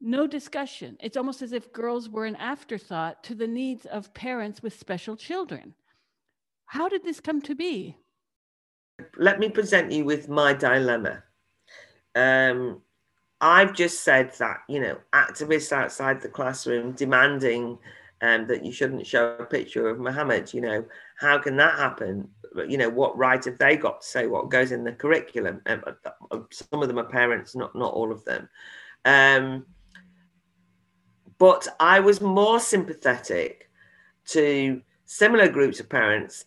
[0.00, 0.96] No discussion.
[0.98, 5.14] It's almost as if girls were an afterthought to the needs of parents with special
[5.14, 5.74] children.
[6.64, 7.98] How did this come to be?
[9.18, 11.22] let me present you with my dilemma.
[12.14, 12.80] Um,
[13.44, 17.78] I've just said that, you know, activists outside the classroom demanding
[18.22, 20.82] um, that you shouldn't show a picture of Muhammad, you know,
[21.18, 22.26] how can that happen?
[22.66, 25.60] You know, what right have they got to say what goes in the curriculum?
[25.66, 28.48] Um, uh, some of them are parents, not, not all of them.
[29.04, 29.66] Um,
[31.36, 33.68] but I was more sympathetic
[34.28, 36.46] to similar groups of parents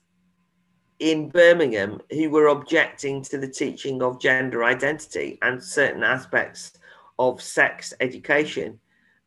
[0.97, 6.71] in Birmingham who were objecting to the teaching of gender identity and certain aspects
[7.19, 8.79] of sex education,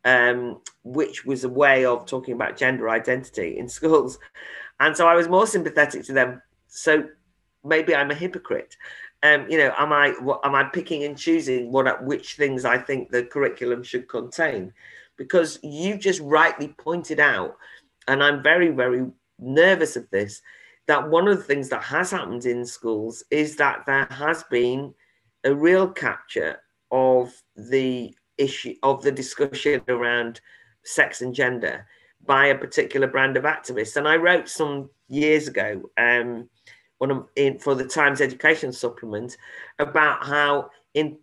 [0.05, 4.19] um, which was a way of talking about gender identity in schools.
[4.79, 6.41] And so I was more sympathetic to them.
[6.67, 7.07] So
[7.63, 8.75] maybe I'm a hypocrite.
[9.23, 12.79] Um, you know, am I what, am I picking and choosing what which things I
[12.79, 14.73] think the curriculum should contain?
[15.15, 17.55] Because you just rightly pointed out,
[18.07, 19.05] and I'm very very
[19.37, 20.41] nervous of this
[20.87, 24.93] that one of the things that has happened in schools is that there has been
[25.43, 26.59] a real capture
[26.91, 30.41] of the issue of the discussion around
[30.83, 31.85] sex and gender
[32.25, 33.95] by a particular brand of activists.
[33.95, 36.49] And I wrote some years ago, um,
[37.01, 39.37] of, in, for the Times Education Supplement,
[39.79, 41.17] about how in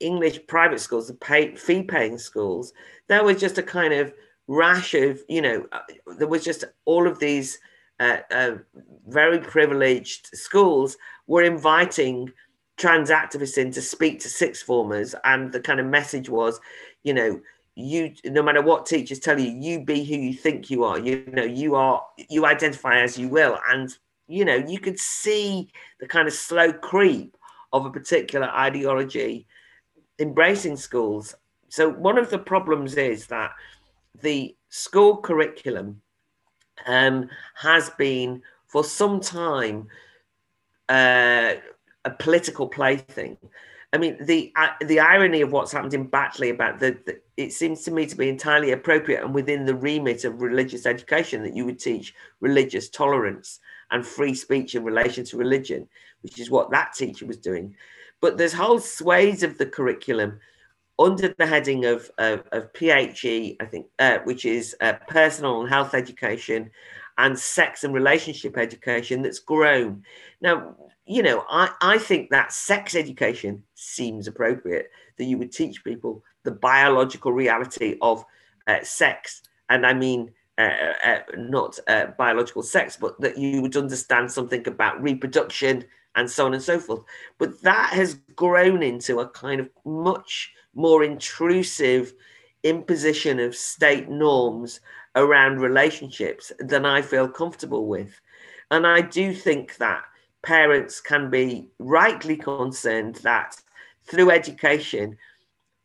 [0.00, 2.72] English private schools, the pay, fee-paying schools,
[3.08, 4.12] there was just a kind of
[4.46, 5.80] rash of, you know, uh,
[6.18, 7.58] there was just all of these
[8.00, 8.56] uh, uh,
[9.08, 10.96] very privileged schools
[11.26, 12.30] were inviting
[12.78, 15.14] trans activists in to speak to sixth formers.
[15.24, 16.60] And the kind of message was,
[17.02, 17.40] you know,
[17.78, 21.24] you no matter what teachers tell you you be who you think you are you
[21.32, 25.68] know you are you identify as you will and you know you could see
[26.00, 27.36] the kind of slow creep
[27.72, 29.46] of a particular ideology
[30.18, 31.36] embracing schools
[31.68, 33.52] so one of the problems is that
[34.22, 36.02] the school curriculum
[36.84, 39.86] um, has been for some time
[40.88, 41.54] uh,
[42.08, 43.36] a political plaything
[43.92, 47.52] I mean, the uh, the irony of what's happened in Batley about the, the, it
[47.52, 51.56] seems to me to be entirely appropriate and within the remit of religious education that
[51.56, 55.88] you would teach religious tolerance and free speech in relation to religion,
[56.20, 57.74] which is what that teacher was doing.
[58.20, 60.38] But there's whole swathes of the curriculum
[60.98, 65.68] under the heading of, of, of PHE, I think, uh, which is uh, personal and
[65.70, 66.70] health education
[67.16, 70.02] and sex and relationship education that's grown.
[70.42, 70.76] Now,
[71.08, 76.22] you know, I, I think that sex education seems appropriate that you would teach people
[76.44, 78.24] the biological reality of
[78.66, 79.42] uh, sex.
[79.70, 80.70] And I mean, uh,
[81.04, 85.84] uh, not uh, biological sex, but that you would understand something about reproduction
[86.14, 87.00] and so on and so forth.
[87.38, 92.12] But that has grown into a kind of much more intrusive
[92.64, 94.80] imposition of state norms
[95.16, 98.20] around relationships than I feel comfortable with.
[98.70, 100.02] And I do think that
[100.48, 103.54] parents can be rightly concerned that
[104.04, 105.16] through education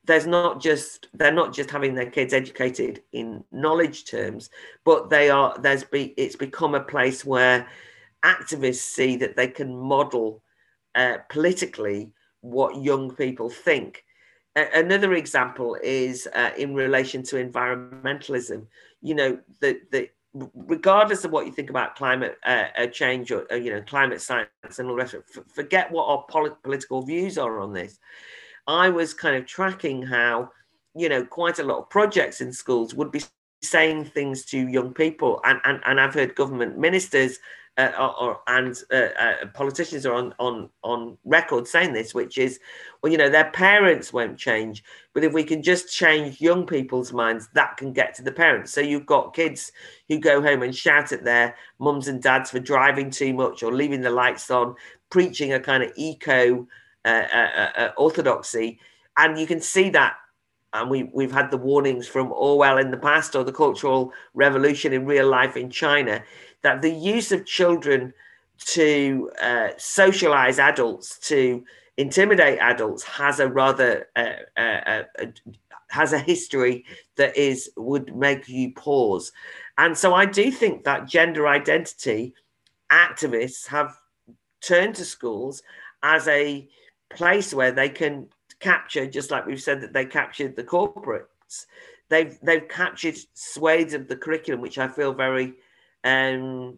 [0.06, 4.50] there's not just they're not just having their kids educated in knowledge terms
[4.86, 7.68] but they are there's be it's become a place where
[8.24, 10.42] activists see that they can model
[10.96, 12.12] uh, politically
[12.42, 14.04] what young people think.
[14.56, 18.68] Another example is uh, in relation to environmentalism.
[19.02, 23.46] You know the the regardless of what you think about climate uh, uh change or
[23.52, 25.16] uh, you know climate science and all the rest
[25.54, 28.00] forget what our polit- political views are on this.
[28.68, 30.50] I was kind of tracking how
[30.96, 33.22] you know quite a lot of projects in schools would be
[33.62, 37.40] saying things to young people, and and, and I've heard government ministers
[37.78, 42.38] uh, or, or, and uh, uh, politicians are on, on, on record saying this, which
[42.38, 42.60] is,
[43.02, 47.12] well, you know, their parents won't change, but if we can just change young people's
[47.12, 48.72] minds, that can get to the parents.
[48.72, 49.72] So you've got kids
[50.08, 53.74] who go home and shout at their mums and dads for driving too much or
[53.74, 54.76] leaving the lights on,
[55.10, 56.68] preaching a kind of eco
[57.06, 58.80] uh, uh, orthodoxy,
[59.18, 60.16] and you can see that
[60.74, 64.92] and we, we've had the warnings from Orwell in the past or the Cultural Revolution
[64.92, 66.24] in real life in China
[66.64, 68.14] that the use of children
[68.58, 71.64] to uh, socialize adults, to
[71.98, 75.26] intimidate adults, has a rather uh, uh, uh,
[75.90, 76.86] has a history
[77.18, 79.32] that is would make you pause.
[79.78, 82.34] And so I do think that gender identity
[82.92, 83.98] activists have
[84.62, 85.62] turned to schools
[86.02, 86.68] as a
[87.10, 88.28] place where they can
[88.60, 91.66] capture, just like we've said that they captured the corporates.
[92.10, 95.56] They've they've captured swathes of the curriculum, which I feel very
[96.04, 96.78] um,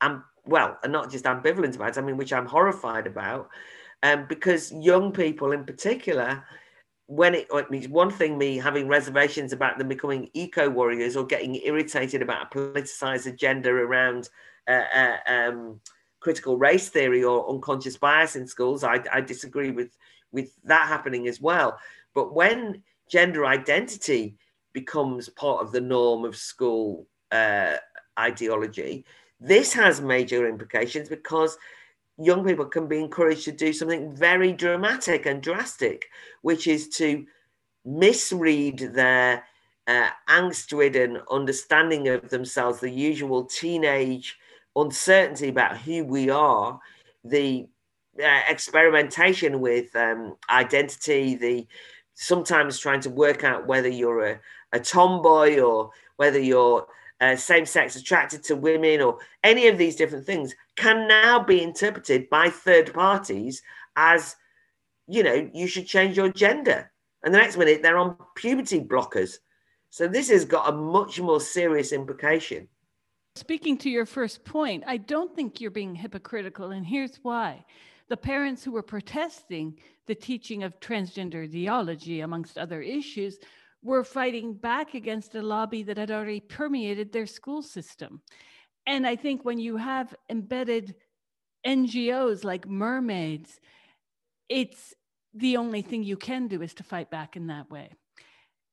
[0.00, 3.48] I'm well, and not just ambivalent about, I mean, which I'm horrified about,
[4.02, 6.44] um, because young people in particular,
[7.06, 11.54] when it, means one thing, me having reservations about them becoming eco warriors or getting
[11.56, 14.28] irritated about a politicized agenda around
[14.68, 15.80] uh, uh, um,
[16.20, 19.96] critical race theory or unconscious bias in schools, I, I disagree with
[20.32, 21.78] with that happening as well.
[22.14, 24.36] But when gender identity
[24.72, 27.76] becomes part of the norm of school uh,
[28.18, 29.04] ideology.
[29.40, 31.58] This has major implications because
[32.18, 36.06] young people can be encouraged to do something very dramatic and drastic,
[36.42, 37.26] which is to
[37.84, 39.44] misread their
[39.86, 44.38] uh, angst ridden understanding of themselves, the usual teenage
[44.76, 46.80] uncertainty about who we are,
[47.24, 47.66] the
[48.22, 51.66] uh, experimentation with um, identity, the
[52.14, 54.40] sometimes trying to work out whether you're a,
[54.72, 56.86] a tomboy or whether you're
[57.24, 61.62] uh, same sex attracted to women or any of these different things can now be
[61.62, 63.62] interpreted by third parties
[63.96, 64.36] as,
[65.06, 66.90] you know, you should change your gender.
[67.22, 69.38] And the next minute they're on puberty blockers.
[69.90, 72.68] So this has got a much more serious implication.
[73.36, 77.64] Speaking to your first point, I don't think you're being hypocritical, and here's why.
[78.08, 83.38] The parents who were protesting the teaching of transgender ideology, amongst other issues,
[83.84, 88.22] were fighting back against a lobby that had already permeated their school system.
[88.86, 90.96] And I think when you have embedded
[91.66, 93.60] NGOs like mermaids,
[94.48, 94.94] it's
[95.34, 97.90] the only thing you can do is to fight back in that way.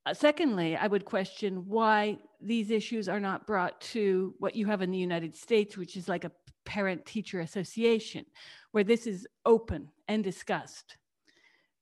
[0.05, 4.81] Uh, secondly, I would question why these issues are not brought to what you have
[4.81, 6.31] in the United States, which is like a
[6.65, 8.25] parent teacher association,
[8.71, 10.97] where this is open and discussed.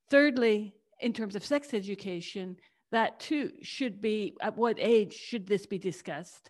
[0.09, 2.57] Thirdly, in terms of sex education,
[2.91, 6.49] that too should be at what age should this be discussed?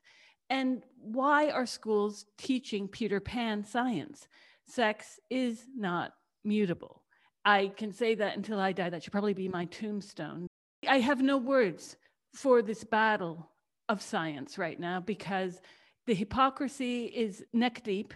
[0.49, 4.27] And why are schools teaching Peter Pan science?
[4.65, 6.13] Sex is not
[6.43, 7.03] mutable.
[7.45, 8.89] I can say that until I die.
[8.89, 10.47] That should probably be my tombstone.
[10.87, 11.97] I have no words
[12.33, 13.49] for this battle
[13.89, 15.61] of science right now because
[16.05, 18.13] the hypocrisy is neck deep.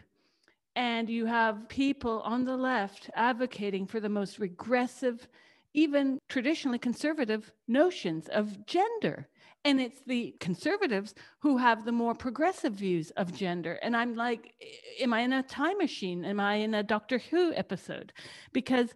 [0.76, 5.28] And you have people on the left advocating for the most regressive,
[5.74, 9.28] even traditionally conservative notions of gender.
[9.65, 13.80] And it's the conservatives who have the more progressive views of gender.
[13.82, 14.53] And I'm like,
[14.99, 16.26] am I in a time machine?
[16.26, 18.11] Am I in a Doctor Who episode?
[18.51, 18.93] Because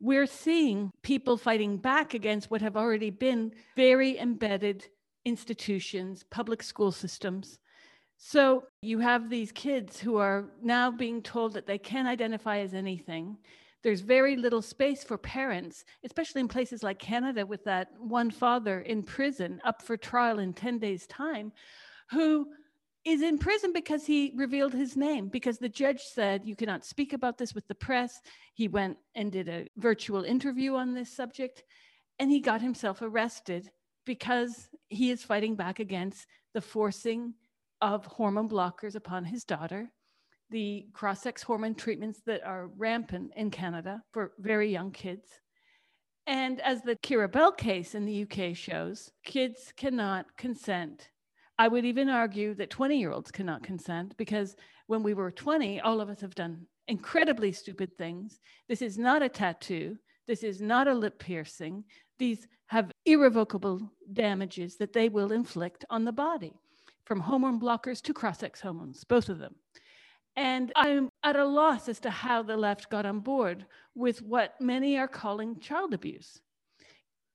[0.00, 4.86] we're seeing people fighting back against what have already been very embedded
[5.24, 7.58] institutions, public school systems.
[8.18, 12.72] So you have these kids who are now being told that they can't identify as
[12.72, 13.36] anything.
[13.86, 18.80] There's very little space for parents, especially in places like Canada, with that one father
[18.80, 21.52] in prison up for trial in 10 days' time,
[22.10, 22.48] who
[23.04, 27.12] is in prison because he revealed his name, because the judge said, You cannot speak
[27.12, 28.20] about this with the press.
[28.54, 31.62] He went and did a virtual interview on this subject,
[32.18, 33.70] and he got himself arrested
[34.04, 37.34] because he is fighting back against the forcing
[37.80, 39.92] of hormone blockers upon his daughter,
[40.50, 45.28] the cross sex hormone treatments that are rampant in Canada for very young kids.
[46.26, 51.10] And as the Keira Bell case in the UK shows, kids cannot consent
[51.58, 54.56] I would even argue that 20 year olds cannot consent because
[54.88, 58.40] when we were 20, all of us have done incredibly stupid things.
[58.68, 59.96] This is not a tattoo.
[60.26, 61.84] This is not a lip piercing.
[62.18, 66.52] These have irrevocable damages that they will inflict on the body,
[67.04, 69.54] from hormone blockers to cross sex hormones, both of them.
[70.36, 74.60] And I'm at a loss as to how the left got on board with what
[74.60, 76.40] many are calling child abuse.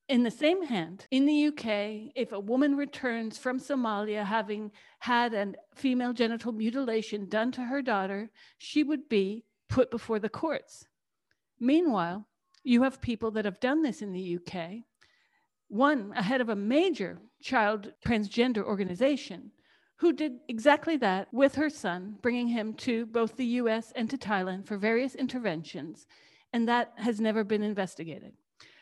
[0.07, 5.33] In the same hand, in the UK, if a woman returns from Somalia having had
[5.33, 10.85] a female genital mutilation done to her daughter, she would be put before the courts.
[11.59, 12.27] Meanwhile,
[12.63, 14.83] you have people that have done this in the UK,
[15.69, 19.51] one ahead of a major child transgender organization
[20.01, 24.17] who did exactly that with her son, bringing him to both the US and to
[24.17, 26.07] Thailand for various interventions,
[26.51, 28.33] and that has never been investigated.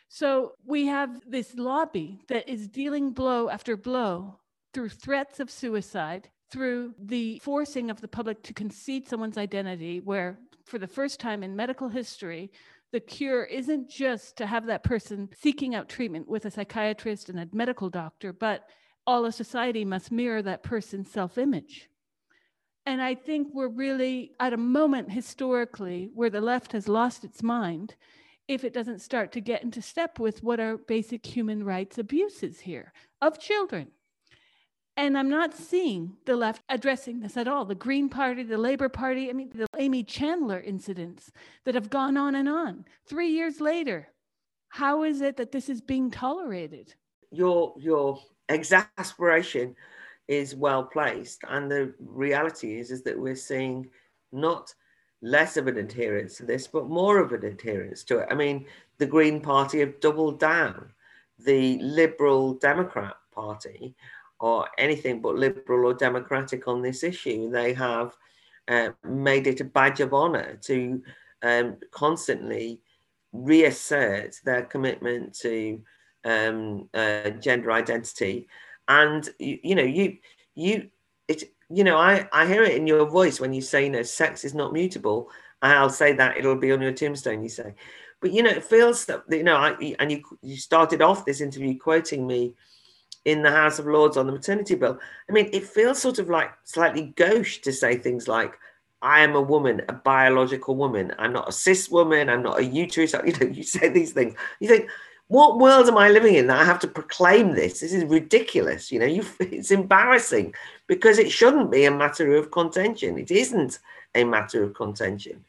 [0.07, 4.39] So we have this lobby that is dealing blow after blow
[4.73, 10.39] through threats of suicide, through the forcing of the public to concede someone's identity, where
[10.63, 12.49] for the first time in medical history,
[12.93, 17.41] the cure isn't just to have that person seeking out treatment with a psychiatrist and
[17.41, 18.69] a medical doctor, but
[19.05, 21.89] all of society must mirror that person's self image.
[22.85, 27.43] And I think we're really at a moment historically where the left has lost its
[27.43, 27.95] mind
[28.47, 32.61] if it doesn't start to get into step with what are basic human rights abuses
[32.61, 32.91] here
[33.21, 33.89] of children.
[34.97, 37.63] And I'm not seeing the left addressing this at all.
[37.63, 41.31] The Green Party, the Labor Party, I mean, the Aimee Challenor incidents
[41.63, 42.85] that have gone on and on.
[43.07, 44.09] Three years later,
[44.69, 46.95] how is it that this is being tolerated?
[47.31, 48.19] Your, your
[48.49, 49.75] exasperation
[50.27, 51.41] is well placed.
[51.47, 53.89] And the reality is, is that we're seeing
[54.31, 54.73] not
[55.21, 58.27] less of an adherence to this, but more of an adherence to it.
[58.29, 58.65] I mean,
[58.97, 60.91] the Green Party have doubled down.
[61.39, 63.95] The Liberal Democrat Party
[64.39, 67.49] or anything but liberal or democratic on this issue.
[67.49, 68.15] They have
[68.67, 71.01] uh, made it a badge of honor to
[71.41, 72.81] um, constantly
[73.33, 75.81] reassert their commitment to
[76.25, 78.47] um, uh, gender identity.
[78.87, 80.17] And you, you know, you
[80.55, 80.89] you
[81.27, 84.01] it you know, I, I hear it in your voice when you say, you know,
[84.01, 85.29] sex is not mutable.
[85.61, 87.75] I'll say that it'll be on your tombstone, you say.
[88.21, 91.41] But, you know, it feels that, you know, I, and you, you started off this
[91.41, 92.55] interview quoting me
[93.23, 94.99] in the House of Lords on the maternity bill.
[95.29, 98.57] I mean, it feels sort of like slightly gauche to say things like,
[99.01, 101.13] I am a woman, a biological woman.
[101.19, 102.29] I'm not a cis woman.
[102.29, 103.13] I'm not a uterus.
[103.25, 104.33] You know, you say these things.
[104.59, 104.89] You think,
[105.29, 107.79] what world am I living in that I have to proclaim this?
[107.79, 108.91] This is ridiculous.
[108.91, 110.53] You know, you, it's embarrassing
[110.87, 113.17] because it shouldn't be a matter of contention.
[113.17, 113.79] It isn't
[114.15, 115.45] a matter of contention.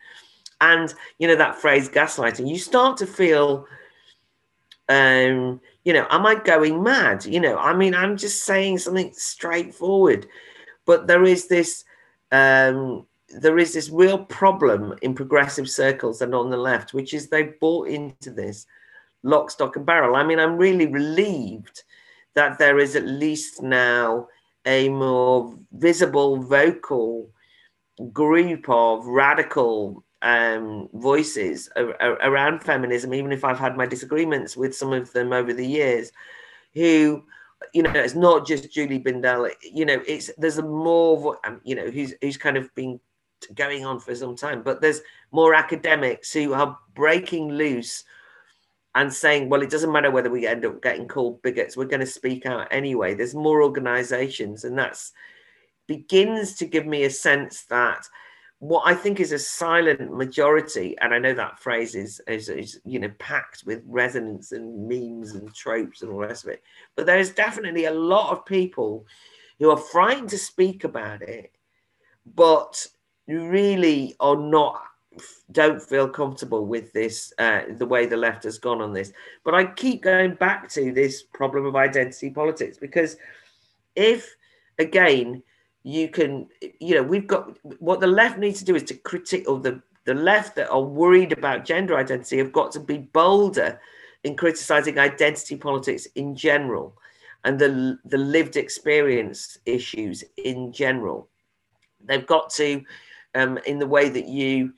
[0.61, 3.67] And, you know, that phrase gaslighting, you start to feel,
[4.91, 7.25] um, you know, am I going mad?
[7.25, 10.27] You know, I mean, I'm just saying something straightforward.
[10.85, 11.85] But there is this,
[12.33, 17.29] um, there is this real problem in progressive circles and on the left, which is
[17.29, 18.67] they bought into this
[19.23, 20.17] lock, stock, and barrel.
[20.17, 21.83] I mean, I'm really relieved
[22.35, 24.29] that there is at least now
[24.67, 27.31] a more visible vocal
[28.13, 34.93] group of radical um, voices around feminism, even if I've had my disagreements with some
[34.93, 36.13] of them over the years,
[36.75, 37.25] who,
[37.73, 39.51] you know, it's not just Julie Bindel.
[39.63, 43.01] You know, it's there's a more, um, you know, who's who's kind of been
[43.55, 45.01] going on for some time, but there's
[45.33, 48.05] more academics who are breaking loose
[48.95, 52.01] and saying, well, it doesn't matter whether we end up getting called bigots, we're going
[52.01, 53.15] to speak out anyway.
[53.15, 55.13] There's more organizations, and that's
[55.87, 58.07] begins to give me a sense that
[58.61, 62.81] what I think is a silent majority, and I know that phrase is, is, is,
[62.85, 66.63] you know packed with resonance and memes and tropes and all the rest of it,
[66.95, 69.07] but there is definitely a lot of people
[69.59, 71.53] who are frightened to speak about it,
[72.35, 72.87] but
[73.27, 74.83] really are not
[75.51, 79.13] don't feel comfortable with this uh, the way the left has gone on this.
[79.45, 83.17] But I keep going back to this problem of identity politics because
[83.97, 84.37] if
[84.79, 85.43] again
[85.83, 86.47] you can,
[86.79, 89.81] you know, we've got what the left needs to do is to critique, or the,
[90.05, 93.81] the left that are worried about gender identity have got to be bolder
[94.25, 96.97] in criticizing identity politics in general
[97.45, 101.29] and the, the lived experience issues in general.
[102.05, 102.83] They've got to,
[103.35, 104.75] um, in the way that you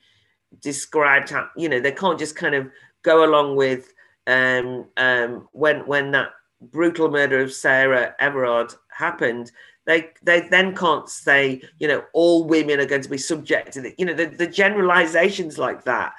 [0.61, 2.69] described, how, you know, they can't just kind of
[3.03, 3.93] go along with
[4.27, 6.29] um, um, when when that
[6.61, 9.51] brutal murder of Sarah Everard happened,
[9.85, 13.81] they they then can't say you know all women are going to be subject to
[13.81, 16.13] the you know the, the generalizations like that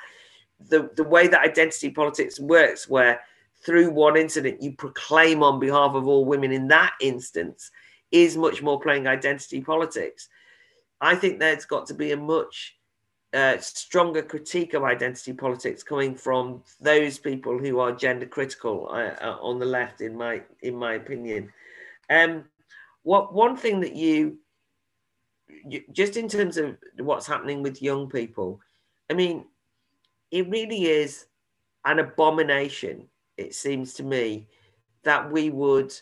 [0.68, 3.20] the the way that identity politics works where
[3.64, 7.70] through one incident you proclaim on behalf of all women in that instance
[8.12, 10.28] is much more playing identity politics.
[11.00, 12.76] I think there's got to be a much
[13.60, 19.38] stronger critique of identity politics coming from those people who are gender critical uh, uh,
[19.40, 21.52] on the left in my in my opinion
[22.10, 22.44] um,
[23.02, 24.38] what one thing that you,
[25.66, 28.60] you just in terms of what's happening with young people,
[29.10, 29.44] I mean,
[30.30, 31.26] it really is
[31.84, 33.08] an abomination.
[33.36, 34.48] It seems to me
[35.04, 35.94] that we would,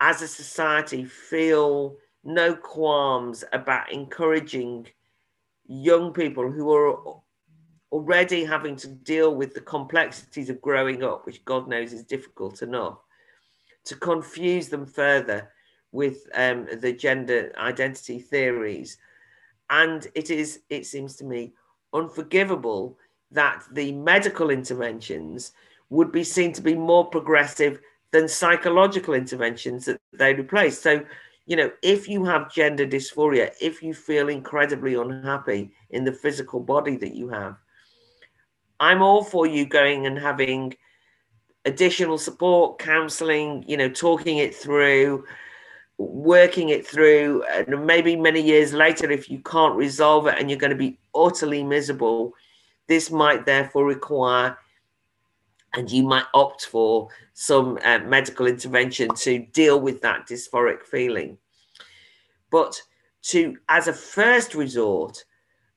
[0.00, 4.88] as a society, feel no qualms about encouraging
[5.68, 7.20] young people who are
[7.92, 12.62] already having to deal with the complexities of growing up, which God knows is difficult
[12.62, 12.98] enough,
[13.84, 15.50] to confuse them further
[15.92, 18.98] with um, the gender identity theories.
[19.70, 21.54] And it is, it seems to me,
[21.92, 22.98] unforgivable
[23.30, 25.52] that the medical interventions
[25.90, 30.78] would be seen to be more progressive than psychological interventions that they replace.
[30.78, 31.04] So,
[31.46, 36.60] you know, if you have gender dysphoria, if you feel incredibly unhappy in the physical
[36.60, 37.56] body that you have,
[38.80, 40.74] I'm all for you going and having
[41.64, 45.24] additional support, counseling, you know, talking it through,
[45.98, 50.58] working it through and maybe many years later if you can't resolve it and you're
[50.58, 52.34] going to be utterly miserable
[52.86, 54.56] this might therefore require
[55.76, 61.36] and you might opt for some uh, medical intervention to deal with that dysphoric feeling
[62.50, 62.80] but
[63.22, 65.24] to as a first resort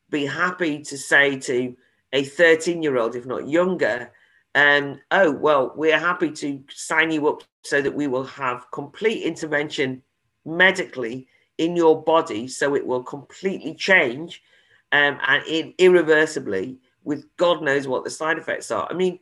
[0.10, 1.76] be happy to say to
[2.14, 4.12] a 13 year old if not younger
[4.56, 9.24] um, oh well we're happy to sign you up so that we will have complete
[9.24, 10.02] intervention
[10.46, 11.28] medically
[11.58, 14.42] in your body so it will completely change
[14.92, 18.88] um, and in, irreversibly with God knows what the side effects are.
[18.90, 19.20] I mean,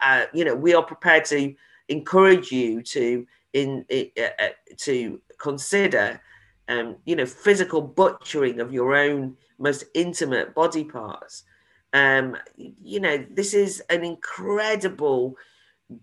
[0.00, 1.54] uh, you know, we are prepared to
[1.88, 4.48] encourage you to in uh, uh,
[4.78, 6.20] to consider,
[6.68, 11.44] um, you know, physical butchering of your own most intimate body parts.
[11.92, 15.36] Um, you know, this is an incredible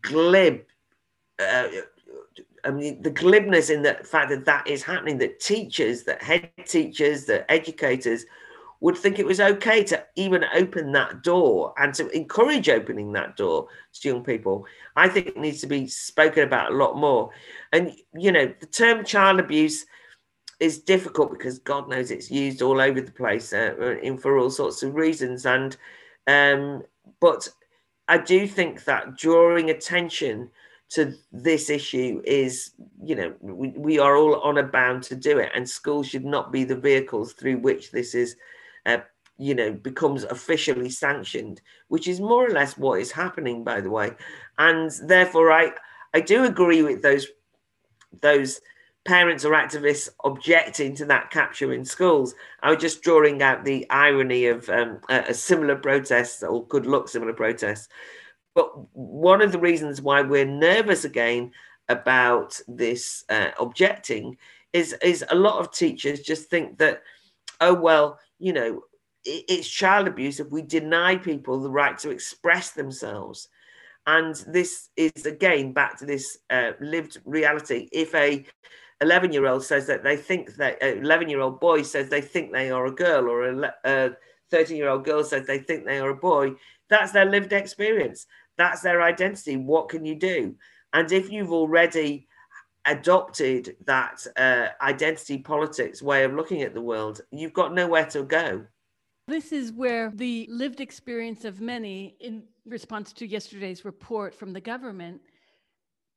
[0.02, 0.62] glib
[1.40, 1.68] uh,
[2.66, 6.52] I mean, the glibness in the fact that that is happening, that teachers, that head
[6.66, 8.26] teachers, that educators
[8.82, 13.36] would think it was okay to even open that door and to encourage opening that
[13.36, 14.66] door to young people,
[14.96, 17.30] I think it needs to be spoken about a lot more.
[17.74, 19.86] And, you know, the term child abuse
[20.60, 24.50] is difficult because God knows it's used all over the place uh, in for all
[24.50, 25.46] sorts of reasons.
[25.46, 25.76] And,
[26.28, 26.84] um,
[27.20, 27.50] but
[28.08, 30.50] I do think that drawing attention
[30.90, 32.72] to this issue is,
[33.04, 36.26] you know, we, we are all on a bound to do it, and schools should
[36.26, 38.36] not be the vehicles through which this is,
[38.86, 39.00] uh,
[39.38, 43.90] you know, becomes officially sanctioned, which is more or less what is happening, by the
[43.90, 44.12] way.
[44.58, 45.72] And therefore, I
[46.14, 47.28] I do agree with those
[48.22, 48.60] those
[49.06, 52.36] parents or activists objecting to that capture in schools.
[52.62, 56.86] I was just drawing out the irony of um, a, a similar protest or could
[56.86, 57.88] look similar protests
[58.56, 61.52] but one of the reasons why we're nervous again
[61.88, 64.38] about this uh, objecting
[64.74, 67.02] is is a lot of teachers just think that
[67.62, 68.82] oh well you know
[69.26, 73.48] it, it's child abuse if we deny people the right to express themselves.
[74.08, 77.90] And this is again back to this uh, lived reality.
[77.92, 78.46] If a
[79.02, 82.22] 11 year old says that they think that an 11 year old boy says they
[82.22, 84.16] think they are a girl or a
[84.50, 86.56] 13 year old girl says they think they are a boy
[86.90, 88.26] that's their lived experience.
[88.58, 89.56] That's their identity.
[89.56, 90.56] What can you do?
[90.92, 92.28] And if you've already
[92.86, 98.24] adopted that uh, identity politics way of looking at the world you've got nowhere to
[98.24, 98.66] go
[99.28, 104.62] this is where the lived experience of many in response to yesterday's report from the
[104.62, 105.22] government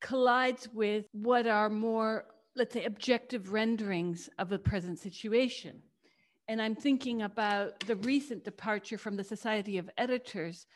[0.00, 2.24] collides with what are more
[2.56, 5.82] let's say, objective renderings of the present situation.
[6.48, 10.66] And I'm thinking about the recent departure from the Society of Editors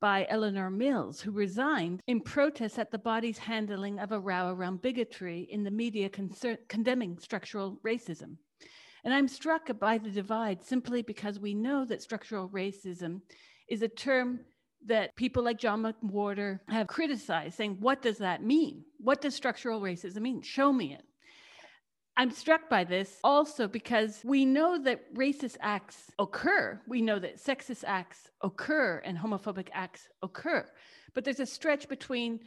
[0.00, 4.82] by Eleanor Mills, who resigned in protest at the body's handling of a row around
[4.82, 8.36] bigotry in the media concern- condemning structural racism.
[9.04, 13.20] And I'm struck by the divide simply because we know that structural racism
[13.68, 14.40] is a term
[14.86, 18.84] that people like John McWhorter have criticized, saying, What does that mean?
[18.98, 20.42] What does structural racism mean?
[20.42, 21.04] Show me it.
[22.16, 26.80] I'm struck by this also because we know that racist acts occur.
[26.86, 30.68] We know that sexist acts occur and homophobic acts occur.
[31.12, 32.40] But there's a stretch between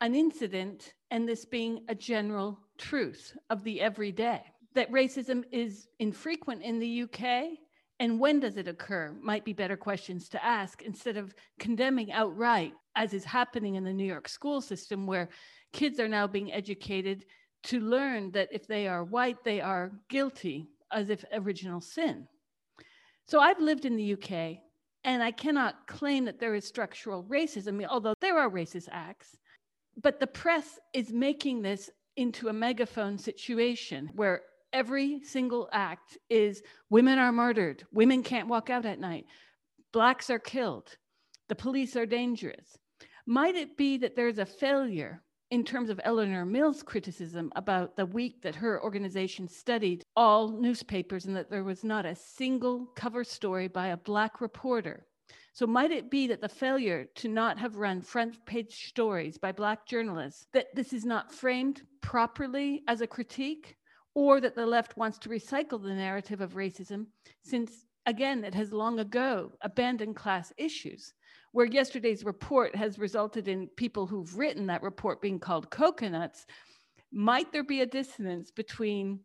[0.00, 4.42] an incident and this being a general truth of the everyday.
[4.74, 7.58] That racism is infrequent in the UK
[8.02, 12.72] and when does it occur might be better questions to ask instead of condemning outright,
[12.96, 15.28] as is happening in the New York school system, where
[15.72, 17.26] kids are now being educated
[17.64, 22.26] to learn that if they are white, they are guilty as if original sin.
[23.26, 24.58] So I've lived in the UK
[25.04, 29.36] and I cannot claim that there is structural racism, although there are racist acts.
[30.00, 36.62] But the press is making this into a megaphone situation where every single act is
[36.90, 39.26] women are murdered, women can't walk out at night,
[39.92, 40.96] blacks are killed,
[41.48, 42.78] the police are dangerous.
[43.26, 45.22] Might it be that there's a failure
[45.52, 51.26] in terms of Eleanor Mills' criticism about the week that her organization studied all newspapers
[51.26, 55.06] and that there was not a single cover story by a Black reporter.
[55.52, 59.52] So, might it be that the failure to not have run front page stories by
[59.52, 63.76] Black journalists, that this is not framed properly as a critique,
[64.14, 67.08] or that the left wants to recycle the narrative of racism,
[67.42, 71.12] since again, it has long ago abandoned class issues?
[71.52, 76.46] Where yesterday's report has resulted in people who've written that report being called coconuts,
[77.12, 79.20] might there be a dissonance between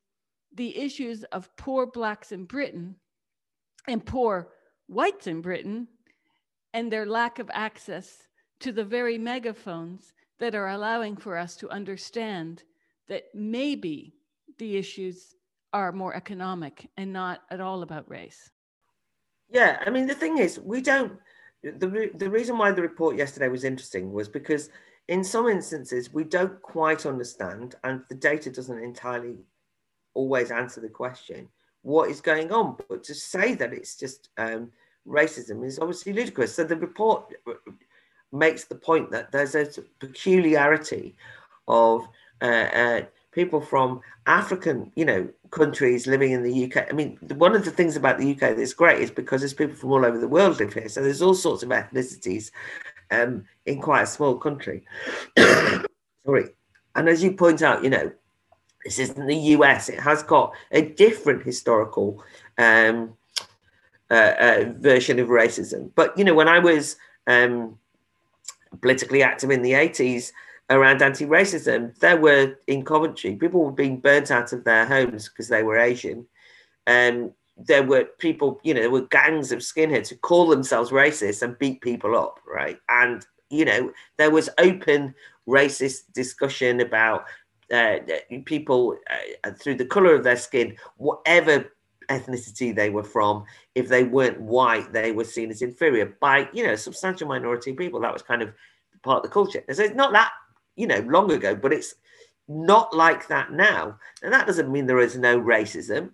[0.54, 2.96] the issues of poor Blacks in Britain
[3.88, 4.50] and poor
[4.88, 5.88] whites in Britain
[6.74, 8.28] and their lack of access
[8.60, 12.64] to the very megaphones that are allowing for us to understand
[13.08, 14.14] that maybe
[14.60, 15.36] the issues
[15.74, 18.50] are more economic and not at all about race?
[19.50, 21.14] Yeah, I mean, the thing is, we don't
[21.64, 24.70] the, the reason why the report yesterday was interesting was because
[25.08, 29.38] in some instances we don't quite understand and the data doesn't entirely
[30.14, 31.48] always answer the question
[31.88, 32.76] what is going on?
[32.90, 34.72] But to say that it's just um,
[35.08, 36.54] racism is obviously ludicrous.
[36.54, 37.34] So the report
[38.34, 39.68] makes the point that there's a
[40.00, 41.16] peculiarity
[41.66, 42.06] of
[42.42, 43.02] uh, uh,
[43.32, 46.88] people from African, you know, countries living in the UK.
[46.90, 49.76] I mean, one of the things about the UK that's great is because there's people
[49.76, 50.90] from all over the world live here.
[50.90, 52.52] So there's all sorts of ethnicities
[53.12, 54.84] um, in quite a small country.
[55.38, 56.50] Sorry.
[56.96, 58.12] And as you point out, you know,
[58.84, 59.90] this isn't the US.
[59.90, 62.24] It has got a different historical
[62.58, 63.14] um,
[64.10, 65.92] uh, uh, version of racism.
[65.96, 66.96] But, you know, when I was
[67.28, 67.78] um,
[68.82, 70.32] politically active in the 80s,
[70.70, 71.98] around anti-racism.
[72.00, 75.78] There were in Coventry, people were being burnt out of their homes because they were
[75.78, 76.26] Asian.
[76.86, 81.42] And there were people, you know, there were gangs of skinheads who call themselves racist
[81.42, 82.78] and beat people up, right?
[82.90, 85.14] And you know, there was open
[85.48, 87.26] racist discussion about
[87.74, 87.98] uh,
[88.46, 88.98] people
[89.44, 91.72] uh, through the color of their skin, whatever
[92.10, 93.44] ethnicity they were from.
[93.76, 97.78] If they weren't white, they were seen as inferior by you know substantial minority of
[97.78, 98.00] people.
[98.02, 98.54] That was kind of
[99.04, 99.64] part of the culture.
[99.72, 100.32] So it's not that
[100.78, 101.96] you know, long ago, but it's
[102.48, 103.98] not like that now.
[104.24, 106.12] And that doesn't mean there is no racism.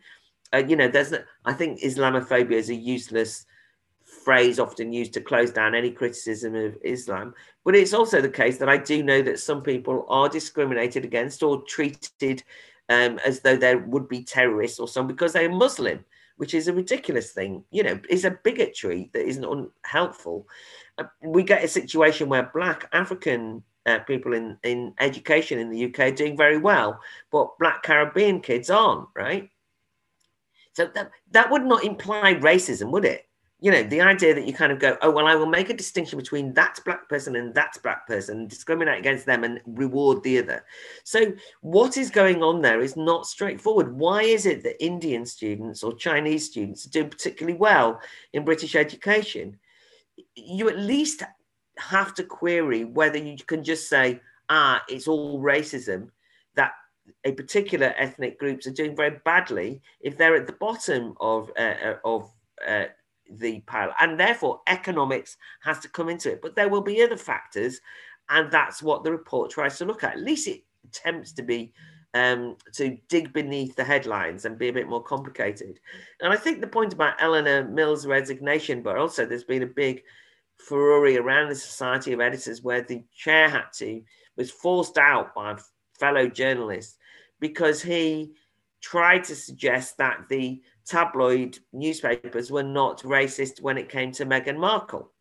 [0.51, 1.13] Uh, you know, there's,
[1.45, 3.45] I think Islamophobia is a useless
[4.23, 7.33] phrase often used to close down any criticism of Islam.
[7.63, 11.43] But it's also the case that I do know that some people are discriminated against
[11.43, 12.43] or treated
[12.89, 16.03] um, as though they would be terrorists or something because they're Muslim,
[16.37, 17.63] which is a ridiculous thing.
[17.71, 19.45] You know, it's a bigotry that isn't
[19.85, 20.47] unhelpful.
[20.97, 25.85] Uh, we get a situation where black African uh, people in, in education in the
[25.85, 26.99] UK doing very well,
[27.31, 29.49] but black Caribbean kids aren't, right?
[30.73, 33.27] So that, that would not imply racism, would it?
[33.59, 35.73] You know, the idea that you kind of go, oh, well, I will make a
[35.73, 40.39] distinction between that black person and that black person, discriminate against them and reward the
[40.39, 40.65] other.
[41.05, 41.31] So,
[41.61, 43.95] what is going on there is not straightforward.
[43.95, 48.01] Why is it that Indian students or Chinese students are doing particularly well
[48.33, 49.57] in British education?
[50.35, 51.23] You at least
[51.77, 56.09] have to query whether you can just say, ah, it's all racism,
[56.55, 56.73] that
[57.25, 61.75] a particular ethnic groups are doing very badly if they're at the bottom of, uh,
[61.83, 62.31] uh, of
[62.67, 62.85] uh,
[63.29, 63.93] the pile.
[63.99, 66.41] And therefore, economics has to come into it.
[66.41, 67.81] But there will be other factors.
[68.29, 70.13] And that's what the report tries to look at.
[70.13, 71.73] At least it attempts to be
[72.13, 75.79] um, to dig beneath the headlines and be a bit more complicated.
[76.21, 80.03] And I think the point about Eleanor Mills' resignation, but also there's been a big
[80.67, 84.01] furore around the Society of Editors where the chair had to,
[84.37, 85.57] was forced out by
[85.99, 86.97] fellow journalists
[87.39, 88.33] because he
[88.81, 94.57] tried to suggest that the tabloid newspapers were not racist when it came to Meghan
[94.57, 95.11] Markle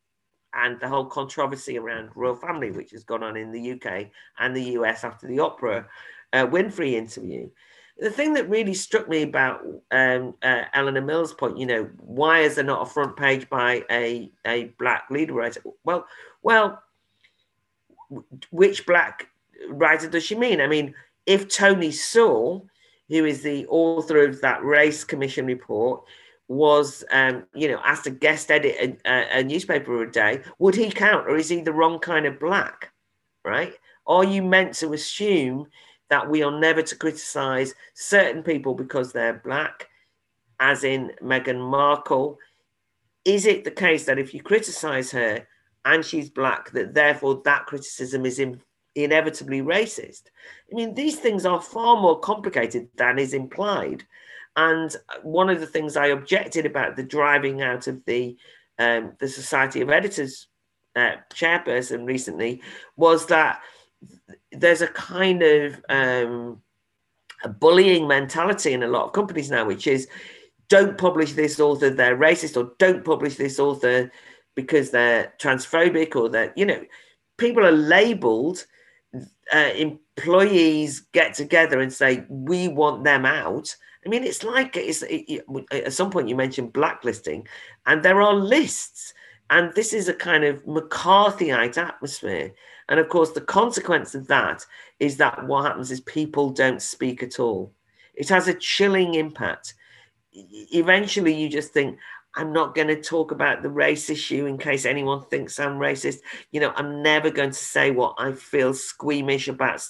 [0.55, 4.09] and the whole controversy around royal family, which has gone on in the UK
[4.39, 5.87] and the US after the Oprah
[6.33, 7.49] uh, Winfrey interview
[7.99, 9.61] the thing that really struck me about
[9.91, 13.85] um, uh, Eleanor Mills' point, you know, why is there not a front page by
[13.91, 15.63] a, a black leader writer?
[15.85, 16.07] Well,
[16.43, 16.83] well,
[18.51, 19.29] which black
[19.69, 20.61] writer does she mean?
[20.61, 20.95] I mean,
[21.27, 22.67] if Tony Sewell,
[23.09, 26.03] who is the author of that race commission report,
[26.49, 30.91] was, um, you know, asked to guest edit a, a newspaper a day, would he
[30.91, 32.93] count, or is he the wrong kind of black?
[33.45, 33.75] Right?
[34.07, 35.69] Are you meant to assume?
[36.13, 39.89] That we are never to criticize certain people because they're black,
[40.61, 42.37] as in Meghan Markle.
[43.25, 45.47] Is it the case that if you criticize her
[45.87, 48.61] and she's black, that therefore that criticism is in,
[48.95, 50.25] inevitably racist?
[50.71, 54.05] I mean, these things are far more complicated than is implied.
[54.55, 58.37] And one of the things I objected about the driving out of the
[58.79, 60.47] um, the Society of Editors
[60.95, 62.61] uh, chairperson recently
[62.97, 63.63] was that
[64.53, 66.63] there's a kind of um,
[67.45, 70.09] a bullying mentality in a lot of companies now, which is
[70.69, 74.11] don't publish this author, they're racist, or don't publish this author
[74.55, 76.83] because they're transphobic, or that, you know,
[77.39, 78.67] people are labeled.
[79.53, 83.75] Uh, employees get together and say, we want them out.
[84.05, 87.47] I mean, it's like it's, it, at some point you mentioned blacklisting,
[87.87, 89.13] and there are lists.
[89.51, 92.55] And this is a kind of McCarthyite atmosphere.
[92.89, 94.65] And of course, the consequence of that
[94.99, 97.73] is that what happens is people don't speak at all.
[98.15, 99.75] It has a chilling impact.
[100.33, 101.99] Eventually, you just think,
[102.35, 106.21] I'm not going to talk about the race issue in case anyone thinks I'm racist.
[106.51, 109.83] You know, I'm never going to say what I feel squeamish about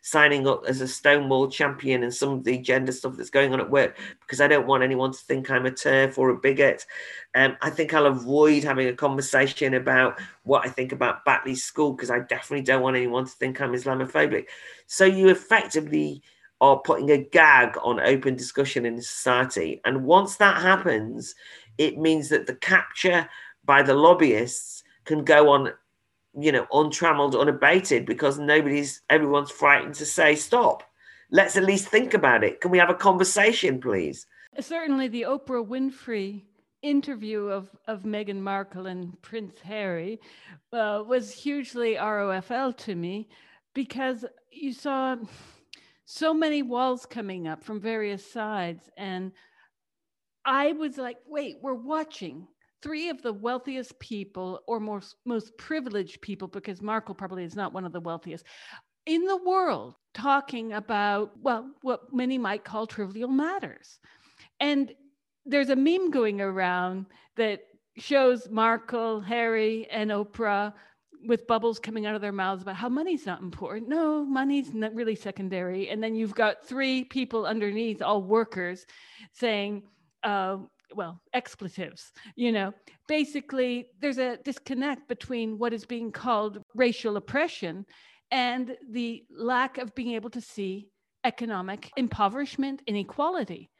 [0.00, 3.60] signing up as a Stonewall champion and some of the gender stuff that's going on
[3.60, 6.86] at work because I don't want anyone to think I'm a TERF or a bigot.
[7.34, 11.92] Um, I think I'll avoid having a conversation about what I think about Batley School
[11.92, 14.46] because I definitely don't want anyone to think I'm Islamophobic.
[14.86, 16.22] So you effectively
[16.60, 19.80] are putting a gag on open discussion in society.
[19.84, 21.34] And once that happens,
[21.78, 23.28] it means that the capture
[23.64, 25.72] by the lobbyists can go on,
[26.38, 30.82] you know, untrammeled, unabated because nobody's, everyone's frightened to say stop.
[31.30, 32.60] Let's at least think about it.
[32.60, 34.26] Can we have a conversation, please?
[34.60, 36.42] Certainly, the Oprah Winfrey
[36.82, 40.20] interview of, of Meghan Markle and Prince Harry
[40.72, 43.28] uh, was hugely ROFL to me
[43.72, 45.16] because you saw
[46.04, 49.32] so many walls coming up from various sides and
[50.44, 52.46] I was like, wait, we're watching
[52.82, 57.72] three of the wealthiest people or most, most privileged people, because Markle probably is not
[57.72, 58.44] one of the wealthiest
[59.06, 63.98] in the world, talking about, well, what many might call trivial matters.
[64.60, 64.92] And
[65.44, 67.06] there's a meme going around
[67.36, 67.60] that
[67.96, 70.72] shows Markle, Harry, and Oprah
[71.26, 73.88] with bubbles coming out of their mouths about how money's not important.
[73.88, 75.88] No, money's not really secondary.
[75.88, 78.86] And then you've got three people underneath, all workers,
[79.32, 79.82] saying,
[80.24, 80.58] uh,
[80.94, 82.72] well, expletives, you know.
[83.08, 87.84] Basically, there's a disconnect between what is being called racial oppression
[88.30, 90.88] and the lack of being able to see
[91.24, 93.70] economic impoverishment, inequality.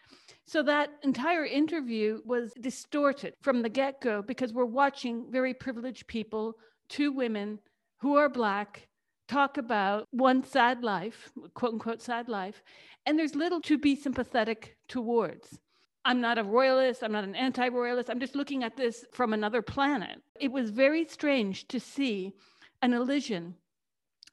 [0.46, 6.06] So that entire interview was distorted from the get go because we're watching very privileged
[6.06, 6.54] people,
[6.88, 7.58] two women
[7.98, 8.86] who are Black,
[9.26, 12.62] talk about one sad life, quote unquote sad life,
[13.06, 15.58] and there's little to be sympathetic towards.
[16.04, 19.32] I'm not a royalist, I'm not an anti royalist, I'm just looking at this from
[19.32, 20.20] another planet.
[20.38, 22.34] It was very strange to see
[22.82, 23.54] an elision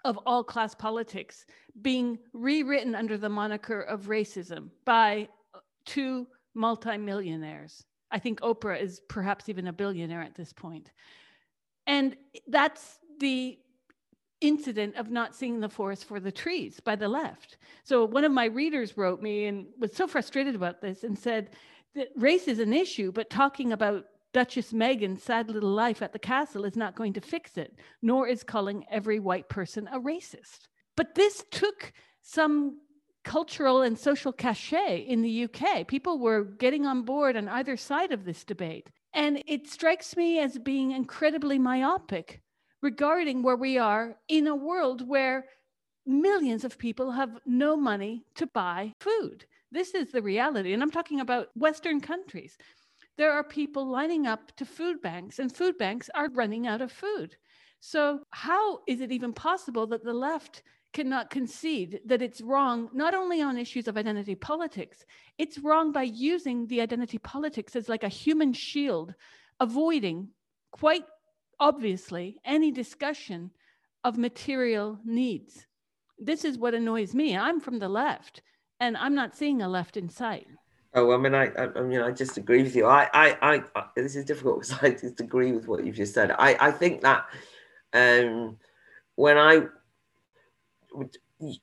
[0.04, 1.46] of all class politics
[1.82, 5.30] being rewritten under the moniker of racism by
[5.86, 7.86] two multimillionaires.
[8.12, 10.92] I think Oprah is perhaps even a billionaire at this point.
[11.88, 12.18] And
[12.48, 13.58] that's the
[14.42, 17.58] incident of not seeing the forest for the trees by the left.
[17.84, 21.52] So one of my readers wrote me and was so frustrated about this and said
[21.96, 26.20] that race is an issue, but talking about Duchess Meghan's sad little life at the
[26.20, 30.68] castle is not going to fix it, nor is calling every white person a racist.
[30.96, 31.92] But this took
[32.22, 32.80] some
[33.24, 35.88] cultural and social cachet in the UK.
[35.88, 38.90] People were getting on board on either side of this debate.
[39.14, 42.42] And it strikes me as being incredibly myopic
[42.82, 45.46] regarding where we are in a world where
[46.06, 49.46] millions of people have no money to buy food.
[49.72, 50.74] This is the reality.
[50.74, 52.58] And I'm talking about Western countries.
[53.18, 56.92] There are people lining up to food banks, and food banks are running out of
[56.92, 57.36] food.
[57.80, 60.64] So, how is it even possible that the left
[60.94, 65.06] cannot concede that it's wrong, not only on issues of identity politics,
[65.38, 69.14] it's wrong by using the identity politics as like a human shield,
[69.60, 70.30] avoiding
[70.72, 71.06] quite
[71.62, 73.52] obviously any discussion
[74.04, 75.68] of material needs.
[76.20, 77.38] This is what annoys me.
[77.38, 78.42] I'm from the left,
[78.80, 80.48] and I'm not seeing a left in sight.
[80.94, 82.86] Oh, I mean, I, I, I mean, I just agree with you.
[82.86, 86.32] I, I, I, this is difficult because I just agree with what you've just said.
[86.32, 87.26] I, I think that
[87.94, 88.58] um,
[89.16, 89.68] when I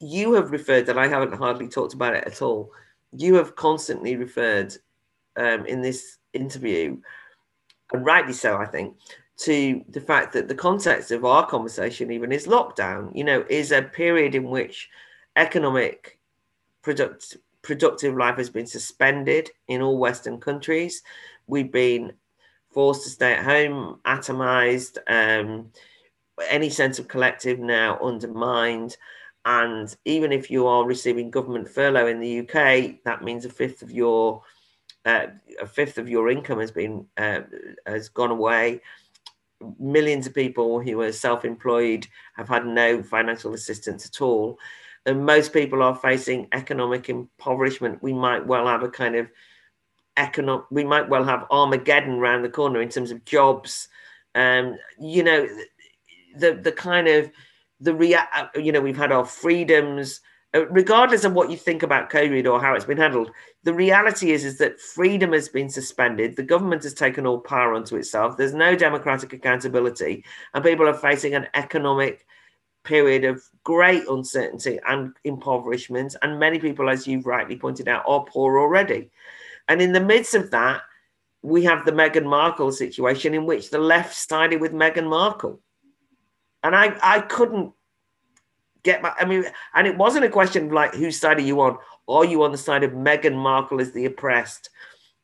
[0.01, 2.73] you have referred, that I haven't hardly talked about it at all.
[3.13, 4.75] You have constantly referred
[5.37, 6.99] um, in this interview,
[7.93, 8.97] and rightly so, I think,
[9.39, 13.15] to the fact that the context of our conversation, even is lockdown.
[13.15, 14.89] You know, is a period in which
[15.37, 16.19] economic
[16.83, 21.03] product, productive life has been suspended in all Western countries.
[21.47, 22.13] We've been
[22.71, 24.99] forced to stay at home, atomized.
[25.07, 25.71] Um,
[26.49, 28.97] any sense of collective now undermined.
[29.45, 33.83] And even if you are receiving government furlough in the UK, that means a fifth
[33.83, 34.43] of your
[35.05, 35.29] uh,
[35.61, 37.41] a fifth of your income has been uh,
[37.87, 38.81] has gone away.
[39.79, 42.07] Millions of people who are self-employed
[42.37, 44.59] have had no financial assistance at all,
[45.07, 48.03] and most people are facing economic impoverishment.
[48.03, 49.29] We might well have a kind of
[50.17, 50.67] economic.
[50.71, 53.89] We might well have Armageddon around the corner in terms of jobs.
[54.35, 55.49] Um, you know,
[56.37, 57.31] the the kind of
[57.81, 60.21] the rea- uh, you know we've had our freedoms
[60.55, 63.31] uh, regardless of what you think about covid or how it's been handled
[63.65, 66.37] the reality is is that freedom has been suspended.
[66.37, 68.37] The government has taken all power onto itself.
[68.37, 70.25] There's no democratic accountability
[70.55, 72.25] and people are facing an economic
[72.85, 78.25] period of great uncertainty and impoverishment and many people as you've rightly pointed out are
[78.25, 79.11] poor already.
[79.69, 80.83] And in the midst of that
[81.43, 85.61] we have the Meghan Markle situation in which the left sided with Meghan Markle.
[86.63, 87.73] And I I couldn't
[88.83, 89.13] get my.
[89.19, 89.45] I mean,
[89.75, 91.79] and it wasn't a question of like whose side are you on?
[92.09, 94.71] Are you on the side of Meghan Markle as the oppressed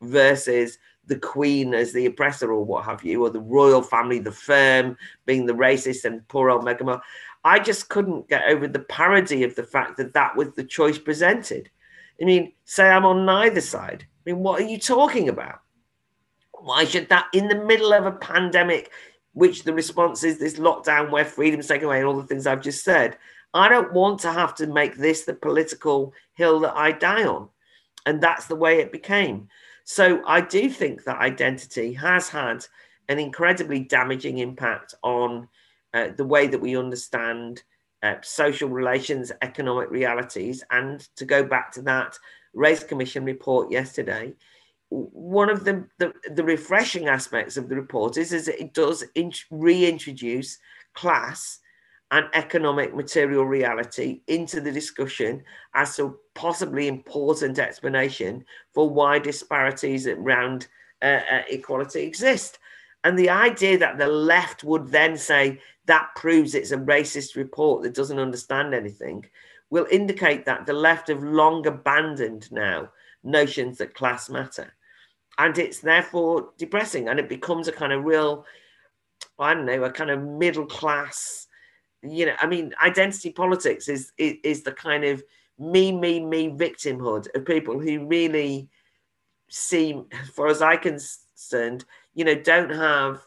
[0.02, 4.32] versus the Queen as the oppressor, or what have you, or the royal family, the
[4.32, 7.04] firm being the racist, and poor old Meghan Markle?
[7.44, 10.98] I just couldn't get over the parody of the fact that that was the choice
[10.98, 11.70] presented.
[12.20, 14.06] I mean, say I'm on neither side.
[14.26, 15.60] I mean, what are you talking about?
[16.52, 18.90] Why should that, in the middle of a pandemic,
[19.34, 22.62] which the response is this lockdown where freedom's taken away and all the things I've
[22.62, 23.18] just said.
[23.54, 27.48] I don't want to have to make this the political hill that I die on.
[28.04, 29.48] And that's the way it became.
[29.84, 32.66] So I do think that identity has had
[33.08, 35.48] an incredibly damaging impact on
[35.92, 37.62] uh, the way that we understand
[38.02, 40.64] uh, social relations, economic realities.
[40.70, 42.18] And to go back to that
[42.54, 44.34] Race Commission report yesterday,
[44.90, 49.04] one of the, the, the, refreshing aspects of the report is, is it does
[49.50, 50.58] reintroduce
[50.94, 51.58] class
[52.14, 55.42] and economic material reality into the discussion
[55.74, 60.68] as a possibly important explanation for why disparities around
[61.02, 62.60] uh, uh, equality exist.
[63.02, 67.82] And the idea that the left would then say that proves it's a racist report
[67.82, 69.26] that doesn't understand anything
[69.70, 72.90] will indicate that the left have long abandoned now
[73.24, 74.72] notions that class matter
[75.38, 78.44] and it's therefore depressing and it becomes a kind of real
[79.38, 81.43] i don't know a kind of middle class
[82.06, 85.22] you know i mean identity politics is is, is the kind of
[85.58, 88.68] me me me victimhood of people who really
[89.48, 93.20] seem as far as i concerned you know don't have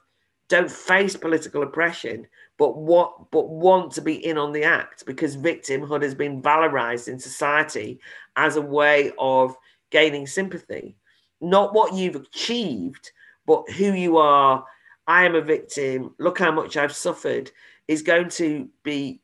[0.50, 2.28] don't face political oppression
[2.58, 7.08] but what but want to be in on the act because victimhood has been valorized
[7.08, 8.00] in society
[8.36, 9.56] as a way of
[9.90, 10.96] gaining sympathy
[11.42, 13.12] not what you've achieved,
[13.46, 14.66] but who you are.
[15.08, 16.14] I am a victim.
[16.20, 17.52] Look how much I've suffered
[17.88, 19.22] is going to be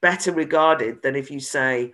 [0.00, 1.92] better regarded than if you say,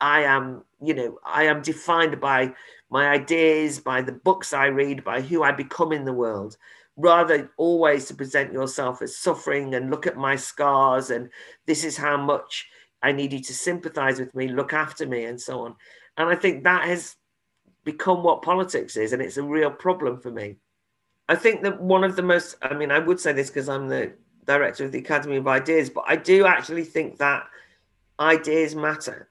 [0.00, 2.54] I am, you know, I am defined by
[2.90, 6.56] my ideas, by the books I read, by who I become in the world,
[6.96, 11.30] rather always to present yourself as suffering and look at my scars and
[11.66, 12.66] this is how much
[13.02, 15.74] I need you to sympathize with me, look after me, and so on.
[16.16, 17.16] And I think that has
[17.84, 20.56] become what politics is, and it's a real problem for me.
[21.28, 23.88] I think that one of the most, I mean, I would say this because I'm
[23.88, 24.12] the
[24.44, 27.46] director of the Academy of Ideas, but I do actually think that
[28.18, 29.28] ideas matter.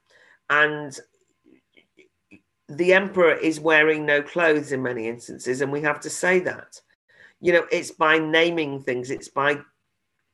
[0.50, 0.98] And
[2.68, 6.80] the emperor is wearing no clothes in many instances, and we have to say that.
[7.40, 9.58] You know, it's by naming things, it's by,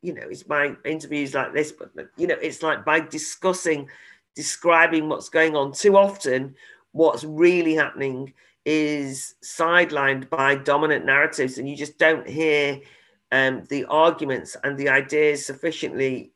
[0.03, 3.89] you know, it's by interviews like this, but, you know, it's like by discussing,
[4.37, 5.73] describing what's going on.
[5.73, 6.55] Too often,
[6.93, 8.35] what's really happening
[8.65, 12.81] is sidelined by dominant narratives, and you just don't hear
[13.33, 16.33] um, the arguments and the ideas sufficiently.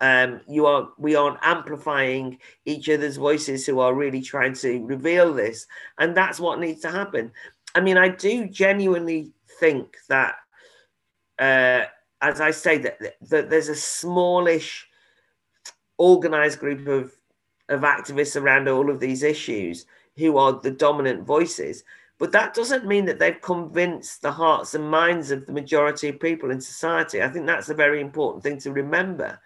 [0.00, 5.32] Um, you are we aren't amplifying each other's voices who are really trying to reveal
[5.32, 5.66] this,
[5.98, 7.32] and that's what needs to happen.
[7.74, 10.34] I mean, I do genuinely think that,
[11.38, 11.84] uh,
[12.20, 14.86] as I say, that, that there's a smallish,
[15.96, 17.14] organized group of
[17.68, 19.86] of activists around all of these issues
[20.16, 21.84] who are the dominant voices.
[22.18, 26.20] But that doesn't mean that they've convinced the hearts and minds of the majority of
[26.20, 27.22] people in society.
[27.22, 29.38] I think that's a very important thing to remember.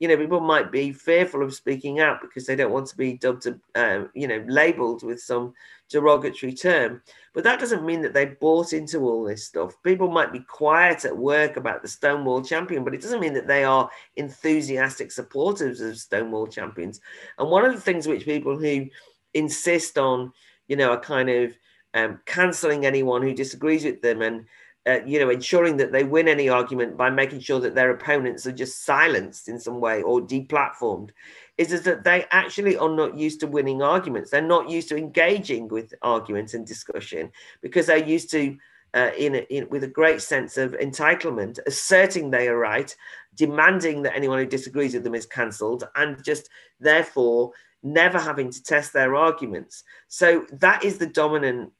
[0.00, 3.16] You know, people might be fearful of speaking out because they don't want to be
[3.18, 5.54] dubbed, uh, you know, labeled with some
[5.88, 7.02] derogatory term.
[7.32, 9.74] But that doesn't mean that they bought into all this stuff.
[9.82, 13.46] People might be quiet at work about the Stonewall champion, but it doesn't mean that
[13.46, 17.00] they are enthusiastic supporters of Stonewall champions.
[17.38, 18.86] And one of the things which people who
[19.34, 20.32] insist on,
[20.68, 21.54] you know, a kind of
[21.94, 24.44] um, cancelling anyone who disagrees with them and
[24.86, 28.46] uh, you know ensuring that they win any argument by making sure that their opponents
[28.46, 31.10] are just silenced in some way or deplatformed
[31.56, 34.96] is, is that they actually are not used to winning arguments they're not used to
[34.96, 37.30] engaging with arguments and discussion
[37.62, 38.56] because they're used to
[38.92, 42.94] uh, in, in with a great sense of entitlement asserting they are right
[43.36, 46.48] demanding that anyone who disagrees with them is cancelled and just
[46.78, 47.52] therefore
[47.84, 49.84] never having to test their arguments.
[50.08, 51.70] So that is the dominant,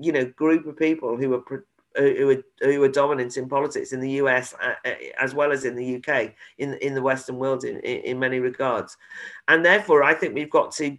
[0.00, 1.64] you know, group of people who are
[1.96, 5.64] who are who are dominant in politics in the US uh, uh, as well as
[5.64, 8.96] in the UK in in the Western world in in many regards,
[9.48, 10.96] and therefore I think we've got to.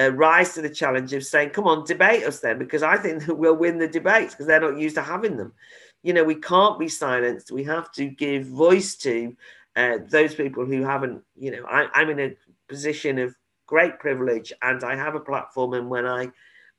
[0.00, 3.20] Uh, rise to the challenge of saying, "Come on, debate us then," because I think
[3.26, 5.52] that we'll win the debates because they're not used to having them.
[6.04, 7.50] You know, we can't be silenced.
[7.50, 9.36] We have to give voice to
[9.74, 11.24] uh, those people who haven't.
[11.36, 12.36] You know, I, I'm in a
[12.68, 13.34] position of
[13.68, 16.32] great privilege and I have a platform and when I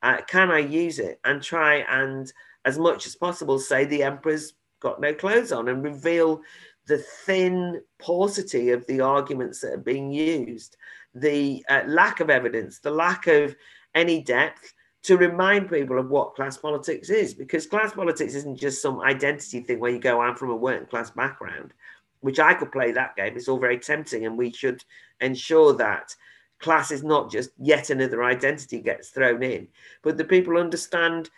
[0.03, 2.31] uh, can I use it and try and
[2.65, 6.41] as much as possible say the emperor's got no clothes on and reveal
[6.87, 10.75] the thin paucity of the arguments that are being used,
[11.13, 13.55] the uh, lack of evidence, the lack of
[13.95, 14.73] any depth
[15.03, 17.33] to remind people of what class politics is.
[17.33, 20.87] Because class politics isn't just some identity thing where you go, I'm from a working
[20.87, 21.73] class background,
[22.21, 23.35] which I could play that game.
[23.35, 24.83] It's all very tempting, and we should
[25.21, 26.15] ensure that
[26.59, 29.67] class is not just yet another identity gets thrown in,
[30.01, 31.29] but the people understand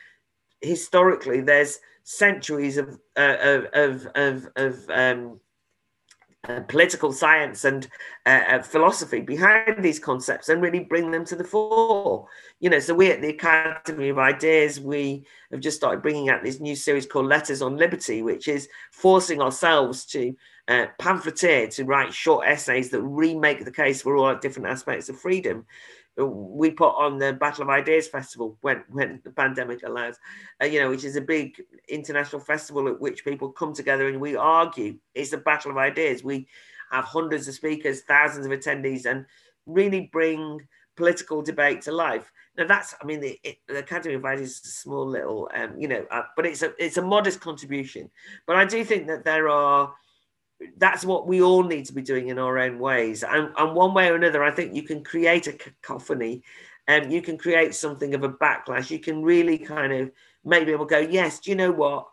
[0.62, 5.40] historically there's centuries of uh, of of of, of um,
[6.48, 7.88] uh, political science and
[8.26, 12.28] uh, uh, philosophy behind these concepts and really bring them to the fore.
[12.60, 16.44] You know, so we at the Academy of Ideas, we have just started bringing out
[16.44, 20.36] this new series called Letters on Liberty, which is forcing ourselves to
[20.68, 25.10] uh, pamphleteer, to write short essays that remake the case for all our different aspects
[25.10, 25.66] of freedom.
[26.18, 30.20] We put on the Battle of Ideas Festival when, when the pandemic allows,
[30.62, 34.20] uh, you know, which is a big international festival at which people come together and
[34.20, 34.98] we argue.
[35.16, 36.24] It's a battle of ideas.
[36.24, 36.48] We
[36.92, 39.26] have hundreds of speakers, thousands of attendees, and
[39.66, 40.60] really bring
[40.98, 42.32] political debate to life.
[42.58, 45.80] Now that's, I mean, the, it, the Academy of Ideas is a small little, um,
[45.80, 48.10] you know, uh, but it's a it's a modest contribution.
[48.46, 49.94] But I do think that there are
[50.78, 53.24] that's what we all need to be doing in our own ways.
[53.24, 56.44] And, and one way or another, I think you can create a cacophony
[56.88, 58.90] and um, you can create something of a backlash.
[58.90, 60.12] You can really kind of
[60.44, 62.08] make people go, yes, do you know what?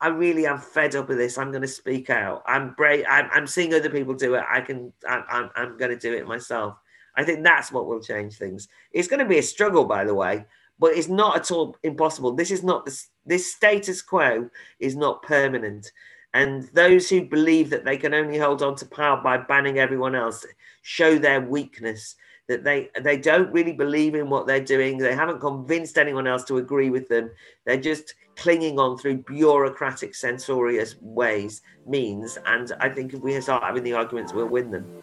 [0.00, 1.38] I really am fed up with this.
[1.38, 2.42] I'm going to speak out.
[2.46, 3.04] I'm brave.
[3.08, 4.44] I'm, I'm seeing other people do it.
[4.50, 6.76] I can, I, I'm, I'm going to do it myself.
[7.16, 8.68] I think that's what will change things.
[8.92, 10.44] It's going to be a struggle, by the way,
[10.78, 12.32] but it's not at all impossible.
[12.32, 14.50] This is not this, this status quo
[14.80, 15.92] is not permanent.
[16.34, 20.16] And those who believe that they can only hold on to power by banning everyone
[20.16, 20.44] else
[20.82, 22.16] show their weakness,
[22.48, 24.98] that they, they don't really believe in what they're doing.
[24.98, 27.30] They haven't convinced anyone else to agree with them.
[27.64, 32.36] They're just clinging on through bureaucratic, censorious ways, means.
[32.46, 35.02] And I think if we start having the arguments, we'll win them.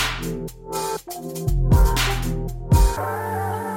[0.21, 0.51] Thank
[3.65, 3.70] you.